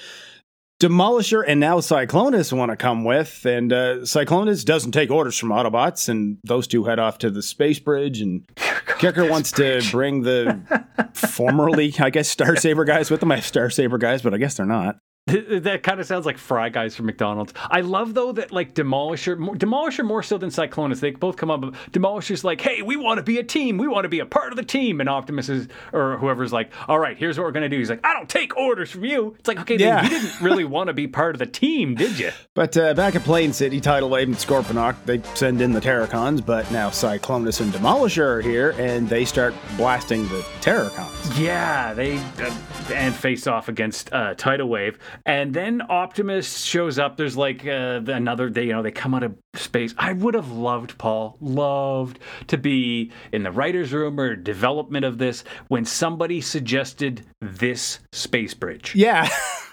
Demolisher 0.80 1.42
and 1.44 1.58
now 1.58 1.78
Cyclonus 1.78 2.52
want 2.52 2.70
to 2.70 2.76
come 2.76 3.02
with, 3.02 3.44
and 3.44 3.72
uh, 3.72 3.96
Cyclonus 4.02 4.64
doesn't 4.64 4.92
take 4.92 5.10
orders 5.10 5.36
from 5.36 5.48
Autobots, 5.48 6.08
and 6.08 6.38
those 6.44 6.68
two 6.68 6.84
head 6.84 7.00
off 7.00 7.18
to 7.18 7.30
the 7.30 7.42
space 7.42 7.80
bridge. 7.80 8.20
And 8.20 8.48
Kicker 8.98 9.28
wants 9.28 9.50
to 9.52 9.82
bring 9.90 10.22
the 10.22 10.60
formerly, 11.14 11.92
I 11.98 12.10
guess, 12.10 12.28
Star 12.28 12.54
Saber 12.54 12.84
guys 12.84 13.10
with 13.10 13.20
them. 13.20 13.32
I 13.32 13.36
have 13.36 13.46
Star 13.46 13.70
Saber 13.70 13.98
guys, 13.98 14.22
but 14.22 14.34
I 14.34 14.38
guess 14.38 14.56
they're 14.56 14.66
not. 14.66 14.98
that 15.60 15.82
kind 15.82 16.00
of 16.00 16.06
sounds 16.06 16.24
like 16.24 16.38
Fry 16.38 16.68
Guys 16.68 16.96
from 16.96 17.06
McDonald's. 17.06 17.52
I 17.70 17.82
love 17.82 18.14
though 18.14 18.32
that 18.32 18.52
like 18.52 18.74
Demolisher, 18.74 19.36
more, 19.36 19.54
Demolisher 19.54 20.04
more 20.04 20.22
so 20.22 20.38
than 20.38 20.50
Cyclonus. 20.50 21.00
They 21.00 21.10
both 21.10 21.36
come 21.36 21.50
up. 21.50 21.60
Demolisher's 21.92 22.44
like, 22.44 22.60
"Hey, 22.60 22.82
we 22.82 22.96
want 22.96 23.18
to 23.18 23.22
be 23.22 23.38
a 23.38 23.44
team. 23.44 23.76
We 23.76 23.88
want 23.88 24.04
to 24.04 24.08
be 24.08 24.20
a 24.20 24.26
part 24.26 24.52
of 24.52 24.56
the 24.56 24.64
team." 24.64 25.00
And 25.00 25.08
Optimus 25.08 25.48
is, 25.48 25.68
or 25.92 26.16
whoever's 26.16 26.52
like, 26.52 26.70
"All 26.88 26.98
right, 26.98 27.16
here's 27.16 27.36
what 27.38 27.44
we're 27.44 27.52
gonna 27.52 27.68
do." 27.68 27.78
He's 27.78 27.90
like, 27.90 28.04
"I 28.04 28.14
don't 28.14 28.28
take 28.28 28.56
orders 28.56 28.90
from 28.90 29.04
you." 29.04 29.36
It's 29.38 29.48
like, 29.48 29.60
okay, 29.60 29.76
then 29.76 30.04
you 30.04 30.10
didn't 30.10 30.40
really 30.40 30.64
want 30.78 30.88
to 30.88 30.94
be 30.94 31.06
part 31.06 31.34
of 31.34 31.38
the 31.38 31.46
team, 31.46 31.94
did 31.94 32.18
you? 32.18 32.30
But 32.54 32.76
uh, 32.76 32.94
back 32.94 33.14
at 33.14 33.22
Plain 33.22 33.52
City, 33.52 33.80
Tidal 33.80 34.08
Wave 34.08 34.28
and 34.28 34.36
Scorponok, 34.36 34.96
they 35.04 35.22
send 35.34 35.60
in 35.60 35.72
the 35.72 35.80
Terrorcons, 35.80 36.44
but 36.44 36.70
now 36.70 36.88
Cyclonus 36.90 37.60
and 37.60 37.72
Demolisher 37.72 38.24
are 38.24 38.40
here, 38.40 38.74
and 38.78 39.08
they 39.08 39.24
start 39.24 39.54
blasting 39.76 40.22
the 40.28 40.44
Terrorcons. 40.60 41.38
Yeah, 41.38 41.92
they 41.92 42.16
uh, 42.16 42.54
and 42.92 43.14
face 43.14 43.46
off 43.46 43.68
against 43.68 44.12
uh, 44.12 44.34
Tidal 44.34 44.68
Wave, 44.68 44.98
and 45.26 45.54
then 45.54 45.82
Optimus 45.88 46.64
shows 46.64 46.98
up. 46.98 47.16
There's 47.16 47.36
like 47.36 47.66
uh, 47.66 48.00
another. 48.06 48.50
They 48.50 48.64
you 48.64 48.72
know 48.72 48.82
they 48.82 48.90
come 48.90 49.14
out 49.14 49.22
of 49.22 49.36
space. 49.54 49.94
I 49.98 50.12
would 50.12 50.34
have 50.34 50.50
loved 50.50 50.98
Paul, 50.98 51.36
loved 51.40 52.18
to 52.48 52.58
be 52.58 53.12
in 53.32 53.42
the 53.42 53.52
writers' 53.52 53.92
room 53.92 54.18
or 54.18 54.36
development 54.36 55.04
of 55.04 55.18
this 55.18 55.44
when 55.68 55.84
somebody 55.84 56.40
suggested 56.40 57.22
this 57.40 58.00
space 58.12 58.54
bridge. 58.54 58.94
Yeah. 58.94 59.28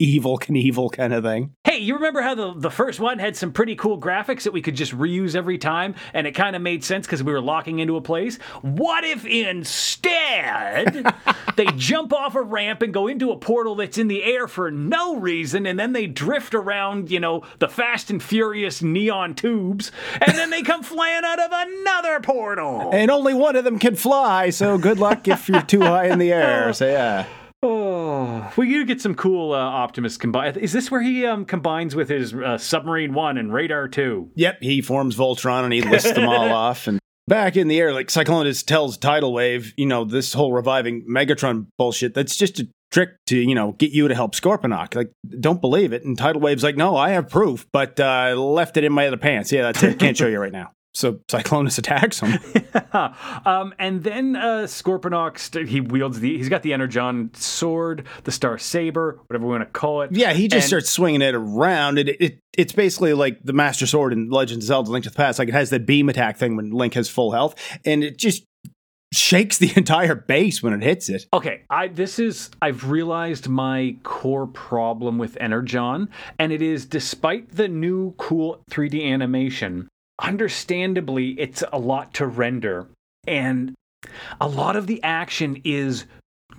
Evel 0.00 0.40
Knievel 0.40 0.90
kind 0.90 1.12
of 1.12 1.24
thing. 1.24 1.54
Hey, 1.64 1.78
you 1.78 1.94
remember 1.94 2.22
how 2.22 2.34
the, 2.34 2.54
the 2.56 2.70
first 2.70 3.00
one 3.00 3.18
had 3.18 3.36
some 3.36 3.52
pretty 3.52 3.76
cool 3.76 4.00
graphics 4.00 4.44
that 4.44 4.52
we 4.52 4.62
could 4.62 4.74
just 4.74 4.96
reuse 4.96 5.34
every 5.36 5.58
time 5.58 5.94
and 6.14 6.26
it 6.26 6.32
kind 6.32 6.56
of 6.56 6.62
made 6.62 6.82
sense 6.82 7.06
because 7.06 7.22
we 7.22 7.32
were 7.32 7.40
locking 7.40 7.80
into 7.80 7.96
a 7.96 8.00
place? 8.00 8.38
What 8.62 9.04
if 9.04 9.26
instead 9.26 11.14
they 11.56 11.66
jump 11.76 12.12
off 12.12 12.34
a 12.34 12.42
ramp 12.42 12.80
and 12.82 12.94
go 12.94 13.08
into 13.08 13.30
a 13.30 13.36
portal 13.36 13.74
that's 13.74 13.98
in 13.98 14.08
the 14.08 14.24
air 14.24 14.48
for 14.48 14.70
no 14.70 15.16
reason 15.16 15.66
and 15.66 15.78
then 15.78 15.92
they 15.92 16.06
drift 16.06 16.54
around, 16.54 17.10
you 17.10 17.20
know, 17.20 17.42
the 17.58 17.68
fast 17.68 18.10
and 18.10 18.22
furious 18.22 18.82
neon 18.82 19.34
tubes 19.34 19.92
and 20.26 20.36
then 20.36 20.50
they 20.50 20.62
come 20.62 20.82
flying 20.82 21.24
out 21.24 21.38
of 21.38 21.50
another 21.52 22.20
portal? 22.20 22.90
And 22.92 23.10
only 23.10 23.34
one 23.34 23.54
of 23.54 23.64
them 23.64 23.78
can 23.78 23.96
fly, 23.96 24.48
so 24.50 24.78
good 24.78 24.98
luck 24.98 25.28
if 25.28 25.48
you're 25.48 25.62
too 25.62 25.80
high 25.80 26.06
in 26.06 26.18
the 26.18 26.32
air. 26.32 26.70
So 26.80 26.86
yeah. 26.86 27.26
Oh, 27.62 28.50
we 28.56 28.68
do 28.70 28.86
get 28.86 29.02
some 29.02 29.14
cool 29.14 29.52
uh, 29.52 29.58
Optimus 29.58 30.16
combine. 30.16 30.56
Is 30.56 30.72
this 30.72 30.90
where 30.90 31.02
he 31.02 31.26
um, 31.26 31.44
combines 31.44 31.94
with 31.94 32.08
his 32.08 32.32
uh, 32.32 32.56
Submarine 32.56 33.12
One 33.12 33.36
and 33.36 33.52
Radar 33.52 33.86
Two? 33.86 34.30
Yep, 34.34 34.62
he 34.62 34.80
forms 34.80 35.14
Voltron 35.14 35.64
and 35.64 35.72
he 35.72 35.82
lists 35.82 36.12
them 36.12 36.26
all 36.26 36.50
off. 36.52 36.86
And 36.86 36.98
back 37.28 37.56
in 37.56 37.68
the 37.68 37.78
air, 37.78 37.92
like 37.92 38.08
Cyclonus 38.08 38.64
tells 38.64 38.96
Tidal 38.96 39.34
Wave, 39.34 39.74
you 39.76 39.84
know, 39.84 40.04
this 40.04 40.32
whole 40.32 40.54
reviving 40.54 41.06
Megatron 41.06 41.66
bullshit, 41.76 42.14
that's 42.14 42.34
just 42.34 42.60
a 42.60 42.68
trick 42.90 43.10
to, 43.26 43.38
you 43.38 43.54
know, 43.54 43.72
get 43.72 43.92
you 43.92 44.08
to 44.08 44.14
help 44.14 44.34
Scorponok. 44.34 44.94
Like, 44.94 45.12
don't 45.38 45.60
believe 45.60 45.92
it. 45.92 46.02
And 46.04 46.16
Tidal 46.16 46.40
Wave's 46.40 46.64
like, 46.64 46.76
no, 46.76 46.96
I 46.96 47.10
have 47.10 47.28
proof, 47.28 47.66
but 47.74 48.00
I 48.00 48.32
uh, 48.32 48.36
left 48.36 48.78
it 48.78 48.84
in 48.84 48.92
my 48.92 49.06
other 49.06 49.18
pants. 49.18 49.52
Yeah, 49.52 49.62
that's 49.62 49.82
it. 49.82 49.98
Can't 49.98 50.16
show 50.16 50.28
you 50.28 50.40
right 50.40 50.52
now. 50.52 50.72
So 50.92 51.20
Cyclonus 51.30 51.78
attacks 51.78 52.20
him. 52.20 52.38
um, 53.46 53.72
and 53.78 54.02
then 54.02 54.34
uh, 54.34 54.66
he 54.66 55.80
wields 55.80 56.18
the, 56.18 56.36
he's 56.36 56.48
got 56.48 56.62
the 56.62 56.72
Energon 56.72 57.30
sword, 57.34 58.06
the 58.24 58.32
Star 58.32 58.58
Saber, 58.58 59.20
whatever 59.28 59.46
we 59.46 59.52
want 59.52 59.62
to 59.62 59.70
call 59.70 60.02
it. 60.02 60.10
Yeah, 60.12 60.32
he 60.32 60.48
just 60.48 60.64
And- 60.64 60.68
starts 60.68 60.90
swinging 60.90 61.22
it 61.22 61.34
around. 61.34 61.98
It, 61.98 62.08
it 62.20 62.38
It's 62.58 62.72
basically 62.72 63.14
like 63.14 63.42
the 63.44 63.52
Master 63.52 63.86
Sword 63.86 64.12
in 64.12 64.30
Legend 64.30 64.62
of 64.62 64.66
Zelda 64.66 64.90
Link 64.90 65.04
to 65.04 65.10
the 65.10 65.16
Past. 65.16 65.38
Like 65.38 65.48
it 65.48 65.54
has 65.54 65.70
that 65.70 65.86
beam 65.86 66.08
attack 66.08 66.36
thing 66.38 66.56
when 66.56 66.70
Link 66.70 66.94
has 66.94 67.08
full 67.08 67.30
health, 67.32 67.54
and 67.84 68.02
it 68.02 68.18
just 68.18 68.44
shakes 69.12 69.58
the 69.58 69.72
entire 69.76 70.14
base 70.14 70.62
when 70.62 70.72
it 70.72 70.82
hits 70.82 71.08
it. 71.08 71.26
Okay, 71.32 71.62
I 71.70 71.88
this 71.88 72.18
is 72.18 72.50
I've 72.60 72.90
realized 72.90 73.48
my 73.48 73.96
core 74.02 74.46
problem 74.48 75.18
with 75.18 75.36
Energon, 75.40 76.08
and 76.38 76.52
it 76.52 76.62
is 76.62 76.84
despite 76.86 77.50
the 77.54 77.68
new 77.68 78.12
cool 78.18 78.62
3D 78.70 79.08
animation, 79.12 79.88
understandably 80.20 81.30
it's 81.38 81.62
a 81.72 81.78
lot 81.78 82.14
to 82.14 82.26
render. 82.26 82.86
And 83.26 83.74
a 84.40 84.48
lot 84.48 84.76
of 84.76 84.86
the 84.86 85.02
action 85.02 85.60
is 85.64 86.06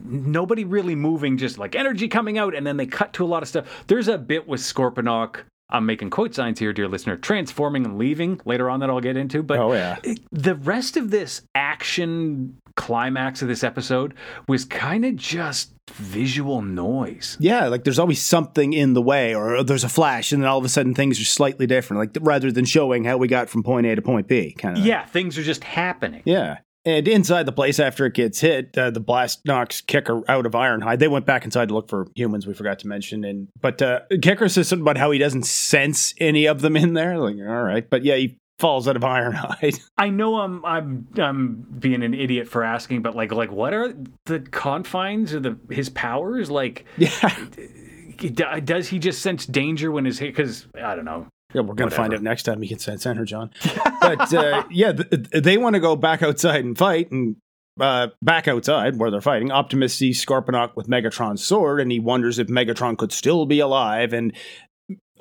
nobody 0.04 0.64
really 0.64 0.96
moving, 0.96 1.38
just 1.38 1.58
like 1.58 1.76
energy 1.76 2.08
coming 2.08 2.38
out, 2.38 2.56
and 2.56 2.66
then 2.66 2.78
they 2.78 2.86
cut 2.86 3.14
to 3.14 3.26
a 3.26 3.28
lot 3.28 3.44
of 3.44 3.50
stuff. 3.50 3.84
There's 3.88 4.08
a 4.08 4.18
bit 4.18 4.48
with 4.48 4.62
Scorponok. 4.62 5.38
I'm 5.70 5.86
making 5.86 6.10
quote 6.10 6.36
signs 6.36 6.60
here, 6.60 6.74
dear 6.74 6.88
listener, 6.90 7.16
transforming 7.16 7.86
and 7.86 7.98
leaving 7.98 8.42
later 8.46 8.70
on 8.70 8.82
that 8.82 8.90
I'll 8.90 9.00
get 9.00 9.16
into. 9.16 9.42
But 9.42 9.60
Oh, 9.60 9.72
yeah. 9.74 9.98
the 10.32 10.56
rest 10.56 10.98
of 10.98 11.12
this 11.12 11.42
action 11.56 12.58
climax 12.76 13.42
of 13.42 13.48
this 13.48 13.64
episode 13.64 14.14
was 14.48 14.66
kind 14.66 15.06
of 15.06 15.16
just 15.16 15.74
visual 15.94 16.62
noise. 16.62 17.38
Yeah, 17.40 17.68
like 17.68 17.84
there's 17.84 18.00
always 18.00 18.22
something 18.22 18.74
in 18.74 18.94
the 18.94 19.02
way, 19.02 19.36
or 19.36 19.64
there's 19.64 19.84
a 19.84 19.90
flash, 19.90 20.32
and 20.32 20.42
then 20.42 20.50
all 20.50 20.58
of 20.58 20.66
a 20.66 20.70
sudden 20.70 20.94
things 20.94 21.20
are 21.20 21.26
slightly 21.26 21.68
different. 21.68 22.00
Like 22.00 22.24
rather 22.26 22.52
than 22.52 22.66
showing 22.66 23.04
how 23.04 23.18
we 23.18 23.28
got 23.28 23.50
from 23.50 23.64
point 23.64 23.86
A 23.88 23.96
to 23.96 24.02
point 24.02 24.28
B, 24.28 24.54
kind 24.54 24.78
of. 24.78 24.86
Yeah, 24.86 25.06
things 25.06 25.38
are 25.38 25.44
just 25.44 25.64
happening. 25.64 26.22
Yeah. 26.26 26.60
And 26.84 27.08
inside 27.08 27.46
the 27.46 27.52
place, 27.52 27.80
after 27.80 28.08
it 28.08 28.16
gets 28.16 28.40
hit, 28.40 28.76
uh, 28.76 28.90
the 28.90 29.00
blast 29.00 29.46
knocks 29.46 29.82
Kicker 29.82 30.24
out 30.28 30.48
of 30.48 30.54
Ironhide. 30.54 30.98
They 30.98 31.08
went 31.08 31.28
back 31.28 31.46
inside 31.46 31.68
to 31.68 31.76
look 31.76 31.88
for 31.88 32.08
humans. 32.16 32.48
We 32.48 32.56
forgot 32.56 32.80
to 32.80 32.88
mention, 32.88 33.24
and 33.24 33.50
but 33.62 33.84
uh, 33.84 34.00
Kicker 34.20 34.50
says 34.50 34.68
something 34.68 34.82
about 34.82 34.98
how 34.98 35.12
he 35.12 35.20
doesn't 35.20 35.46
sense 35.46 36.16
any 36.20 36.48
of 36.48 36.62
them 36.62 36.76
in 36.76 36.94
there. 36.94 37.20
Like, 37.20 37.36
all 37.36 37.62
right, 37.62 37.88
but 37.88 38.04
yeah, 38.04 38.16
he 38.16 38.40
falls 38.62 38.88
out 38.88 38.96
of 38.96 39.02
Ironhide. 39.02 39.82
I 39.98 40.10
know 40.10 40.38
I'm 40.38 40.64
I'm 40.64 41.08
I'm 41.18 41.66
being 41.80 42.04
an 42.04 42.14
idiot 42.14 42.48
for 42.48 42.64
asking, 42.64 43.02
but 43.02 43.16
like 43.16 43.34
like 43.34 43.52
what 43.52 43.74
are 43.74 43.94
the 44.26 44.40
confines 44.40 45.34
of 45.34 45.44
the 45.44 45.58
his 45.70 45.90
powers? 45.90 46.50
Like, 46.50 46.86
yeah, 46.98 48.60
does 48.64 48.88
he 48.88 49.00
just 49.00 49.22
sense 49.22 49.46
danger 49.46 49.92
when 49.92 50.06
his 50.06 50.20
because 50.20 50.68
I 50.82 50.96
don't 50.96 51.06
know. 51.06 51.28
yeah, 51.54 51.62
we're 51.62 51.74
gonna 51.74 51.92
find 51.92 52.14
out 52.14 52.22
next 52.22 52.44
time 52.44 52.62
he 52.62 52.70
can 52.70 52.80
sense 52.80 53.06
Energon. 53.06 53.50
but 54.02 54.34
uh, 54.34 54.64
yeah, 54.70 54.94
th- 54.94 55.44
they 55.44 55.58
want 55.58 55.74
to 55.74 55.80
go 55.80 55.96
back 55.96 56.22
outside 56.22 56.64
and 56.64 56.78
fight, 56.78 57.12
and 57.12 57.36
uh, 57.80 58.10
back 58.22 58.48
outside 58.48 59.00
where 59.00 59.10
they're 59.10 59.22
fighting, 59.22 59.52
Optimus 59.52 59.96
sees 59.96 60.24
Scorponok 60.24 60.76
with 60.76 60.88
Megatron's 60.88 61.44
sword, 61.44 61.82
and 61.82 61.92
he 61.92 62.00
wonders 62.00 62.38
if 62.38 62.48
Megatron 62.48 62.98
could 62.98 63.12
still 63.12 63.46
be 63.46 63.60
alive. 63.60 64.14
And 64.14 64.34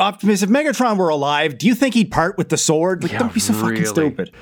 Optimus, 0.01 0.43
if 0.43 0.49
Megatron 0.49 0.97
were 0.97 1.11
alive, 1.11 1.59
do 1.59 1.67
you 1.67 1.75
think 1.75 1.95
he'd 1.95 2.11
part 2.11 2.39
with 2.39 2.49
the 2.49 2.57
sword? 2.57 3.03
Like, 3.03 3.13
Yeah, 3.13 3.19
don't 3.19 3.35
be 3.35 3.41
so 3.41 3.53
really. 3.55 3.77
fucking 3.77 3.87
stupid. 3.87 4.33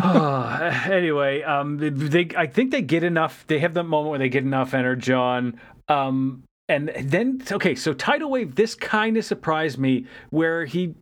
Uh, 0.00 0.82
anyway, 0.90 1.42
um, 1.42 1.78
they 1.78 2.28
I 2.36 2.46
think 2.46 2.70
they 2.70 2.82
get 2.82 3.02
enough. 3.04 3.44
They 3.46 3.58
have 3.60 3.74
that 3.74 3.84
moment 3.84 4.10
where 4.10 4.18
they 4.18 4.28
get 4.28 4.42
enough 4.44 4.74
energon. 4.74 5.58
Um, 5.88 6.44
and 6.68 6.90
then 6.96 7.42
okay, 7.50 7.74
so 7.74 7.92
tidal 7.92 8.30
wave. 8.30 8.54
This 8.54 8.74
kind 8.74 9.16
of 9.16 9.24
surprised 9.24 9.78
me 9.78 10.06
where 10.30 10.64
he 10.64 10.94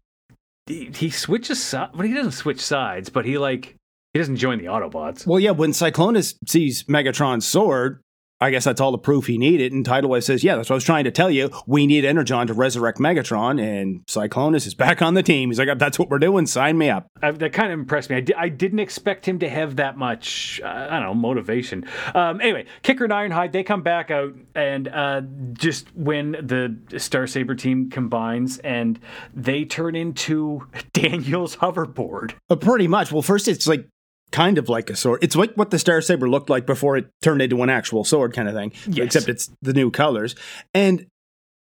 he, 0.67 0.91
he 0.95 1.11
switches 1.11 1.63
sides. 1.63 1.93
Well, 1.95 2.07
he 2.07 2.15
doesn't 2.15 2.33
switch 2.33 2.61
sides, 2.61 3.09
but 3.09 3.25
he 3.25 3.39
like 3.39 3.77
he 4.13 4.19
doesn't 4.19 4.37
join 4.37 4.59
the 4.59 4.67
Autobots. 4.67 5.27
Well, 5.27 5.41
yeah, 5.41 5.53
when 5.53 5.71
Cyclonus 5.71 6.35
sees 6.47 6.85
Megatron's 6.85 7.47
sword, 7.47 8.01
I 8.43 8.51
guess 8.51 8.65
that's 8.65 8.81
all 8.81 8.91
the 8.91 8.99
proof 8.99 9.27
he 9.29 9.39
needed. 9.39 9.73
And 9.73 9.85
Tidal 9.85 10.11
Wave 10.11 10.25
says, 10.25 10.43
Yeah, 10.43 10.57
that's 10.57 10.69
what 10.69 10.75
I 10.75 10.77
was 10.77 10.85
trying 10.85 11.05
to 11.05 11.11
tell 11.13 11.31
you. 11.31 11.51
We 11.67 11.87
need 11.87 12.05
Energon 12.05 12.49
to 12.49 12.55
resurrect 12.55 12.99
Megatron. 12.99 13.63
And 13.63 14.05
Cyclonus 14.07 14.67
is 14.67 14.75
back 14.75 15.01
on 15.01 15.15
the 15.15 15.23
team. 15.23 15.51
He's 15.51 15.59
like, 15.61 15.79
That's 15.79 15.99
what 15.99 16.11
we're 16.11 16.19
doing. 16.19 16.47
Sign 16.47 16.77
me 16.77 16.91
up. 16.91 17.07
I, 17.23 17.31
that 17.31 17.53
kind 17.53 17.73
of 17.73 17.79
impressed 17.79 18.11
me. 18.11 18.17
I, 18.17 18.21
di- 18.21 18.35
I 18.35 18.49
didn't 18.49 18.81
expect 18.81 19.27
him 19.27 19.39
to 19.39 19.49
have 19.49 19.77
that 19.77 19.97
much, 19.97 20.61
uh, 20.65 20.67
I 20.91 20.99
don't 20.99 21.03
know, 21.03 21.15
motivation. 21.15 21.85
Um, 22.15 22.41
anyway, 22.41 22.67
Kicker 22.83 23.05
and 23.05 23.13
Ironhide, 23.13 23.53
they 23.53 23.63
come 23.63 23.83
back 23.83 24.11
out, 24.11 24.35
and 24.55 24.89
uh, 24.89 25.23
just 25.53 25.95
when 25.95 26.33
the 26.33 26.99
Star 26.99 27.27
Saber 27.27 27.55
team 27.55 27.91
combines 27.91 28.59
and 28.59 28.99
they 29.35 29.65
turn 29.65 29.95
into 29.95 30.67
Daniel's 30.93 31.57
hoverboard. 31.57 32.35
Uh, 32.51 32.57
pretty 32.57 32.89
much. 32.89 33.13
Well, 33.13 33.23
first, 33.23 33.47
it's 33.47 33.69
like 33.69 33.87
kind 34.33 34.59
of 34.59 34.69
like 34.69 34.91
a 34.91 34.97
sword. 34.97 35.23
It's 35.23 35.37
like 35.37 35.55
what 35.55 35.71
the 35.71 35.79
Star 35.79 36.01
Saber 36.01 36.29
looked 36.29 36.51
like 36.51 36.67
before 36.67 36.97
it 36.97 37.07
turned 37.23 37.41
into 37.43 37.63
an 37.63 37.71
actual 37.71 38.03
sword 38.05 38.33
kind 38.35 38.49
of 38.49 38.55
thing, 38.55 38.73
Yes. 38.89 39.07
except 39.07 39.29
it's 39.29 39.51
the 39.63 39.73
new 39.73 39.91
colors. 39.91 40.35
And 40.75 41.07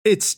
it's. 0.04 0.38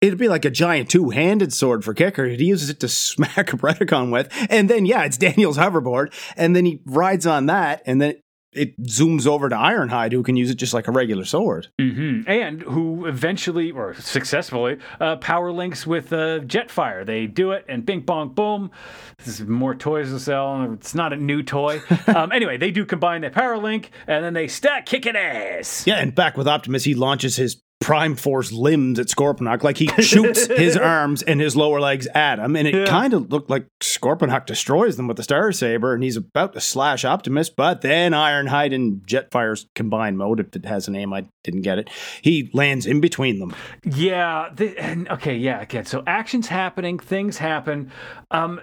It'd 0.00 0.16
be 0.16 0.28
like 0.28 0.44
a 0.44 0.50
giant 0.50 0.88
two-handed 0.90 1.52
sword 1.52 1.84
for 1.84 1.92
Kicker. 1.92 2.26
He 2.28 2.44
uses 2.44 2.70
it 2.70 2.78
to 2.80 2.88
smack 2.88 3.52
a 3.52 3.56
Predacon 3.56 4.12
with, 4.12 4.28
and 4.48 4.70
then 4.70 4.86
yeah, 4.86 5.02
it's 5.02 5.16
Daniel's 5.18 5.58
hoverboard, 5.58 6.12
and 6.36 6.54
then 6.54 6.64
he 6.64 6.80
rides 6.86 7.26
on 7.26 7.46
that, 7.46 7.82
and 7.84 8.00
then 8.00 8.14
it 8.52 8.80
zooms 8.82 9.26
over 9.26 9.48
to 9.48 9.54
Ironhide, 9.56 10.12
who 10.12 10.22
can 10.22 10.36
use 10.36 10.50
it 10.50 10.54
just 10.54 10.72
like 10.74 10.88
a 10.88 10.92
regular 10.92 11.24
sword. 11.24 11.68
hmm 11.78 12.22
And 12.26 12.62
who 12.62 13.06
eventually, 13.06 13.70
or 13.70 13.94
successfully, 13.94 14.78
uh, 15.00 15.16
power 15.16 15.52
links 15.52 15.86
with 15.86 16.12
uh, 16.12 16.40
Jetfire. 16.40 17.04
They 17.04 17.26
do 17.26 17.52
it, 17.52 17.64
and 17.68 17.84
bing, 17.84 18.00
bong, 18.00 18.30
boom. 18.30 18.70
This 19.18 19.40
is 19.40 19.46
more 19.46 19.74
toys 19.74 20.10
to 20.10 20.18
sell. 20.20 20.72
It's 20.72 20.94
not 20.94 21.12
a 21.12 21.16
new 21.16 21.42
toy. 21.42 21.82
um, 22.06 22.32
anyway, 22.32 22.56
they 22.56 22.70
do 22.70 22.86
combine 22.86 23.20
their 23.20 23.30
power 23.30 23.58
link, 23.58 23.90
and 24.06 24.24
then 24.24 24.32
they 24.32 24.48
start 24.48 24.86
kicking 24.86 25.16
ass. 25.16 25.86
Yeah, 25.86 25.96
and 25.96 26.14
back 26.14 26.36
with 26.36 26.48
Optimus, 26.48 26.84
he 26.84 26.94
launches 26.94 27.36
his 27.36 27.60
Prime 27.80 28.16
Force 28.16 28.52
limbs 28.52 28.98
at 28.98 29.06
Scorponok. 29.06 29.62
Like 29.62 29.76
he 29.78 29.86
shoots 30.02 30.46
his 30.58 30.76
arms 30.76 31.22
and 31.22 31.40
his 31.40 31.56
lower 31.56 31.80
legs 31.80 32.06
at 32.08 32.38
him, 32.38 32.56
and 32.56 32.66
it 32.68 32.74
Yeah. 32.74 32.84
kind 32.86 33.14
of 33.14 33.30
looked 33.32 33.48
like 33.48 33.66
Scorponok 33.80 34.46
destroys 34.46 34.96
them 34.96 35.06
with 35.06 35.16
the 35.16 35.22
Star 35.22 35.52
Saber, 35.52 35.94
and 35.94 36.02
he's 36.02 36.16
about 36.16 36.52
to 36.54 36.60
slash 36.60 37.04
Optimus, 37.04 37.48
but 37.50 37.80
then 37.82 38.12
Ironhide 38.12 38.74
and 38.74 39.00
Jetfire's 39.06 39.68
combined 39.74 40.18
mode, 40.18 40.40
if 40.40 40.54
it 40.56 40.64
has 40.64 40.88
a 40.88 40.90
name, 40.90 41.12
I 41.14 41.26
didn't 41.44 41.62
get 41.62 41.78
it. 41.78 41.88
He 42.20 42.50
lands 42.52 42.84
in 42.84 43.00
between 43.00 43.38
them. 43.38 43.54
Yeah. 43.84 44.50
The, 44.54 44.76
and, 44.78 45.08
okay. 45.08 45.36
Yeah. 45.36 45.60
Again. 45.60 45.84
So 45.86 46.02
actions 46.06 46.48
happening, 46.48 46.98
things 46.98 47.38
happen, 47.38 47.90
um, 48.30 48.60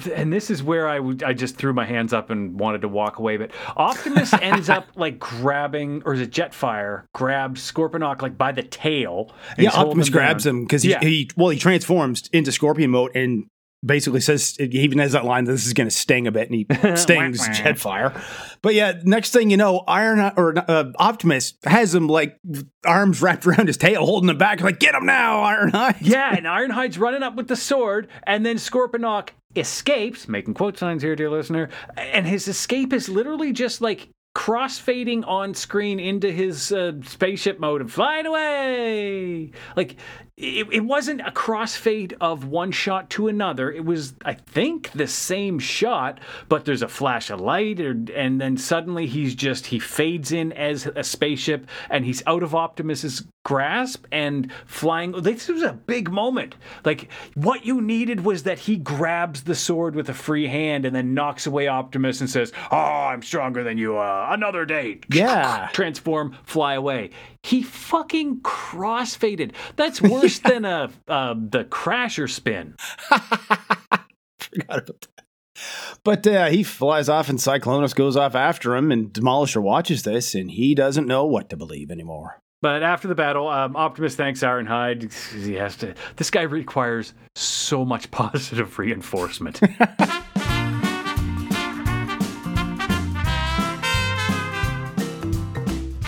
th- 0.00 0.14
and 0.14 0.32
this 0.32 0.50
is 0.50 0.62
where 0.62 0.86
I—I 0.88 1.32
just 1.32 1.56
threw 1.56 1.72
my 1.72 1.84
hands 1.84 2.12
up 2.12 2.30
and 2.30 2.60
wanted 2.60 2.82
to 2.82 2.88
walk 2.88 3.18
away. 3.18 3.36
But 3.38 3.50
Optimus 3.76 4.32
ends 4.42 4.68
up 4.68 4.86
like 4.94 5.18
grabbing, 5.18 6.02
or 6.04 6.14
is 6.14 6.20
it 6.20 6.30
Jetfire 6.30 7.04
grabbed 7.14 7.56
Scorponok 7.56 8.22
like 8.22 8.38
by 8.38 8.52
the 8.58 8.68
tail? 8.68 9.32
yeah, 9.56 9.70
Optimus 9.70 10.08
grabs 10.10 10.44
down. 10.44 10.56
him 10.56 10.62
because 10.64 10.82
he, 10.82 10.90
Yeah. 10.90 11.00
he, 11.00 11.30
well, 11.36 11.48
he 11.50 11.58
transforms 11.58 12.28
into 12.32 12.52
Scorpion 12.52 12.90
mode 12.90 13.16
and 13.16 13.46
basically 13.86 14.18
says 14.20 14.56
he 14.58 14.64
even 14.80 14.98
has 14.98 15.12
that 15.12 15.24
line 15.24 15.44
that 15.44 15.52
this 15.52 15.64
is 15.64 15.72
going 15.72 15.88
to 15.88 15.94
sting 15.94 16.26
a 16.26 16.32
bit, 16.32 16.50
and 16.50 16.54
he 16.56 16.66
stings. 16.96 17.48
Jetfire. 17.48 18.20
But 18.60 18.74
yeah, 18.74 18.94
next 19.04 19.32
thing 19.32 19.50
you 19.50 19.56
know, 19.56 19.84
Iron 19.86 20.18
or 20.36 20.52
uh, 20.68 20.90
Optimus 20.98 21.54
has 21.64 21.94
him 21.94 22.08
like 22.08 22.36
arms 22.84 23.22
wrapped 23.22 23.46
around 23.46 23.68
his 23.68 23.76
tail, 23.76 24.04
holding 24.04 24.28
him 24.30 24.36
back, 24.38 24.60
like 24.60 24.80
get 24.80 24.94
him 24.96 25.06
now, 25.06 25.42
Ironhide. 25.44 25.96
Yeah, 26.00 26.34
and 26.36 26.44
Ironhide's 26.46 26.98
running 26.98 27.22
up 27.22 27.36
with 27.36 27.46
the 27.46 27.54
sword, 27.56 28.08
and 28.24 28.44
then 28.44 28.56
Scorponok 28.56 29.28
escapes, 29.54 30.26
making 30.28 30.54
quote 30.54 30.76
signs 30.76 31.02
here, 31.02 31.14
dear 31.14 31.30
listener, 31.30 31.68
and 31.96 32.26
his 32.26 32.48
escape 32.48 32.92
is 32.92 33.08
literally 33.08 33.52
just 33.52 33.80
like 33.80 34.08
crossfading 34.34 35.26
on 35.26 35.54
screen 35.54 35.98
into 35.98 36.30
his 36.30 36.72
uh, 36.72 36.92
spaceship 37.04 37.58
mode 37.58 37.80
and 37.80 37.92
flying 37.92 38.26
away. 38.26 39.52
Like 39.76 39.96
it, 40.38 40.68
it 40.72 40.84
wasn't 40.84 41.20
a 41.22 41.32
crossfade 41.32 42.14
of 42.20 42.44
one 42.44 42.70
shot 42.70 43.10
to 43.10 43.26
another. 43.26 43.72
It 43.72 43.84
was, 43.84 44.14
I 44.24 44.34
think, 44.34 44.92
the 44.92 45.08
same 45.08 45.58
shot, 45.58 46.20
but 46.48 46.64
there's 46.64 46.82
a 46.82 46.88
flash 46.88 47.28
of 47.30 47.40
light, 47.40 47.80
or, 47.80 47.90
and 48.14 48.40
then 48.40 48.56
suddenly 48.56 49.06
he's 49.06 49.34
just 49.34 49.66
he 49.66 49.80
fades 49.80 50.30
in 50.30 50.52
as 50.52 50.86
a 50.86 51.02
spaceship, 51.02 51.66
and 51.90 52.04
he's 52.04 52.22
out 52.24 52.44
of 52.44 52.54
Optimus's 52.54 53.24
grasp 53.44 54.04
and 54.12 54.52
flying. 54.66 55.10
This 55.22 55.48
was 55.48 55.62
a 55.62 55.72
big 55.72 56.10
moment. 56.10 56.54
Like 56.84 57.10
what 57.34 57.64
you 57.64 57.80
needed 57.80 58.24
was 58.24 58.44
that 58.44 58.60
he 58.60 58.76
grabs 58.76 59.42
the 59.42 59.54
sword 59.54 59.96
with 59.96 60.08
a 60.08 60.14
free 60.14 60.46
hand 60.46 60.84
and 60.84 60.94
then 60.94 61.14
knocks 61.14 61.46
away 61.46 61.66
Optimus 61.66 62.20
and 62.20 62.30
says, 62.30 62.52
"Oh, 62.70 62.76
I'm 62.76 63.22
stronger 63.22 63.64
than 63.64 63.76
you. 63.76 63.96
Uh, 63.98 64.28
another 64.30 64.64
day." 64.64 65.00
Yeah. 65.10 65.68
Transform, 65.72 66.36
fly 66.44 66.74
away. 66.74 67.10
He 67.42 67.62
fucking 67.62 68.40
crossfaded. 68.40 69.52
That's 69.76 70.02
worse 70.02 70.38
than 70.44 70.64
a 70.64 70.90
uh, 71.06 71.34
the 71.34 71.64
crasher 71.64 72.30
spin. 72.30 72.74
Forgot 74.38 74.78
about 74.78 74.86
that. 74.86 75.08
But 76.04 76.26
uh, 76.26 76.46
he 76.46 76.62
flies 76.62 77.08
off, 77.08 77.28
and 77.28 77.38
Cyclonus 77.38 77.94
goes 77.94 78.16
off 78.16 78.34
after 78.34 78.76
him, 78.76 78.92
and 78.92 79.12
Demolisher 79.12 79.60
watches 79.60 80.04
this, 80.04 80.34
and 80.34 80.50
he 80.50 80.74
doesn't 80.74 81.06
know 81.06 81.24
what 81.24 81.50
to 81.50 81.56
believe 81.56 81.90
anymore. 81.90 82.40
But 82.60 82.82
after 82.82 83.06
the 83.06 83.14
battle, 83.14 83.48
um, 83.48 83.76
Optimus 83.76 84.16
thanks 84.16 84.40
Ironhide. 84.40 85.12
He 85.44 85.54
has 85.54 85.76
to. 85.76 85.94
This 86.16 86.30
guy 86.30 86.42
requires 86.42 87.14
so 87.34 87.84
much 87.84 88.10
positive 88.12 88.78
reinforcement. 88.78 89.60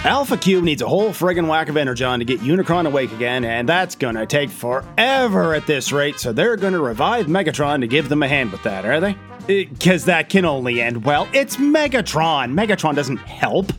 Alpha 0.05 0.39
Q 0.39 0.63
needs 0.63 0.81
a 0.81 0.89
whole 0.89 1.11
friggin' 1.11 1.47
whack 1.47 1.69
of 1.69 1.77
Energon 1.77 2.21
to 2.21 2.25
get 2.25 2.41
Unicron 2.41 2.87
awake 2.87 3.13
again, 3.13 3.45
and 3.45 3.69
that's 3.69 3.95
gonna 3.95 4.25
take 4.25 4.49
forever 4.49 5.55
at 5.55 5.67
this 5.67 5.93
rate, 5.93 6.19
so 6.19 6.33
they're 6.33 6.57
gonna 6.57 6.81
revive 6.81 7.27
Megatron 7.27 7.81
to 7.81 7.87
give 7.87 8.09
them 8.09 8.23
a 8.23 8.29
hand 8.29 8.51
with 8.51 8.63
that, 8.63 8.87
are 8.87 8.99
they? 8.99 9.15
Because 9.47 10.05
that 10.05 10.29
can 10.29 10.45
only 10.45 10.81
end 10.81 11.05
well. 11.05 11.29
It's 11.33 11.57
Megatron! 11.57 12.53
Megatron 12.53 12.95
doesn't 12.95 13.19
help. 13.19 13.73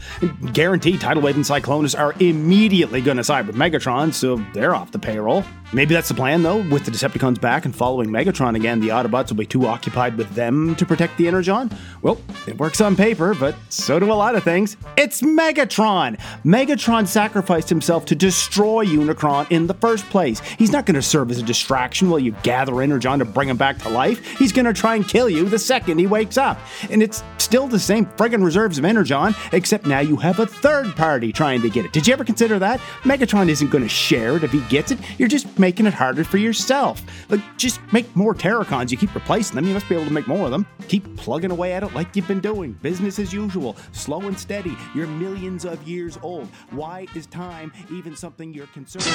Guaranteed 0.54 1.02
Tidal 1.02 1.24
Wave 1.24 1.36
and 1.36 1.46
Cyclonus 1.46 1.98
are 1.98 2.14
immediately 2.20 3.02
gonna 3.02 3.24
side 3.24 3.48
with 3.48 3.56
Megatron, 3.56 4.14
so 4.14 4.44
they're 4.54 4.76
off 4.76 4.92
the 4.92 5.00
payroll. 5.00 5.44
Maybe 5.74 5.94
that's 5.94 6.10
the 6.10 6.14
plan, 6.14 6.44
though. 6.44 6.68
With 6.70 6.84
the 6.84 6.92
Decepticons 6.92 7.40
back 7.40 7.64
and 7.64 7.74
following 7.74 8.10
Megatron 8.10 8.58
again, 8.58 8.82
the 8.82 8.90
Autobots 8.90 9.30
will 9.30 9.38
be 9.38 9.46
too 9.46 9.68
occupied 9.68 10.18
with 10.18 10.30
them 10.36 10.76
to 10.76 10.86
protect 10.86 11.18
the 11.18 11.30
Energon. 11.30 11.72
Well, 12.02 12.20
it 12.46 12.58
works 12.58 12.82
on 12.82 12.98
paper, 12.98 13.34
but 13.34 13.56
so 13.70 13.98
do 13.98 14.12
a 14.12 14.14
lot 14.14 14.36
of 14.36 14.44
things. 14.44 14.76
It's 14.98 15.22
Megatron! 15.22 16.20
Megatron 16.44 17.08
sacrificed 17.08 17.70
himself 17.70 18.04
to 18.08 18.16
destroy 18.16 18.86
Unicron 18.86 19.50
in 19.50 19.68
the 19.68 19.74
first 19.76 20.04
place. 20.10 20.42
He's 20.42 20.74
not 20.74 20.86
going 20.86 20.96
to 20.96 21.02
serve 21.02 21.32
as 21.32 21.38
a 21.38 21.44
distraction 21.44 22.10
while 22.10 22.20
you 22.20 22.34
gather 22.44 22.82
Energon 22.82 23.20
to 23.20 23.26
bring 23.26 23.48
him 23.48 23.56
back 23.56 23.78
to 23.80 23.90
life. 23.90 24.38
He's 24.38 24.52
going 24.52 24.66
to 24.66 24.74
try 24.74 24.96
and 24.96 25.08
kill 25.08 25.30
you 25.30 25.48
the 25.52 25.60
second 25.60 26.00
he 26.00 26.08
wakes 26.08 26.38
up. 26.38 26.58
And 26.90 27.04
it's 27.04 27.24
still 27.38 27.68
the 27.68 27.80
same 27.80 28.06
friggin' 28.06 28.44
reserves 28.44 28.78
of 28.78 28.86
Energon, 28.86 29.36
except 29.52 29.86
now 29.86 30.00
you 30.00 30.16
have 30.16 30.40
a 30.40 30.46
third 30.46 30.96
party 30.96 31.32
trying 31.32 31.62
to 31.62 31.70
get 31.70 31.86
it. 31.86 31.94
Did 31.94 32.08
you 32.08 32.14
ever 32.14 32.24
consider 32.24 32.58
that? 32.60 32.80
Megatron 33.04 33.50
isn't 33.50 33.70
to 33.70 33.90
share 33.90 34.38
it 34.38 34.44
if 34.44 34.52
he 34.52 34.62
gets 34.62 34.92
it. 34.92 35.00
You're 35.20 35.28
just 35.28 35.60
making 35.60 35.86
it 35.86 35.94
harder 35.94 36.24
for 36.24 36.38
yourself. 36.38 37.02
Like, 37.30 37.42
just 37.58 37.80
make 37.92 38.16
more 38.16 38.34
Terrorcons. 38.34 38.90
You 38.92 38.98
keep 38.98 39.14
replacing 39.14 39.56
them, 39.56 39.68
you 39.68 39.74
must 39.74 39.90
be 39.90 39.96
able 39.96 40.06
to 40.06 40.14
make 40.14 40.28
more 40.28 40.46
of 40.46 40.52
them. 40.52 40.66
Keep 40.88 41.18
plugging 41.18 41.52
away 41.52 41.74
at 41.74 41.84
it 41.84 41.94
like 41.94 42.16
you've 42.16 42.28
been 42.28 42.40
doing. 42.40 42.74
Business 42.82 43.20
as 43.20 43.34
usual. 43.34 43.76
Slow 43.92 44.22
and 44.22 44.40
steady. 44.40 44.78
You're 44.96 45.08
millions 45.08 45.66
of 45.66 45.86
years 45.88 46.18
old. 46.22 46.48
Why 46.72 47.08
is 47.16 47.26
time 47.28 47.74
even 47.92 48.16
something 48.16 48.54
you're 48.54 48.68
concerned 48.68 49.06
with? 49.06 49.12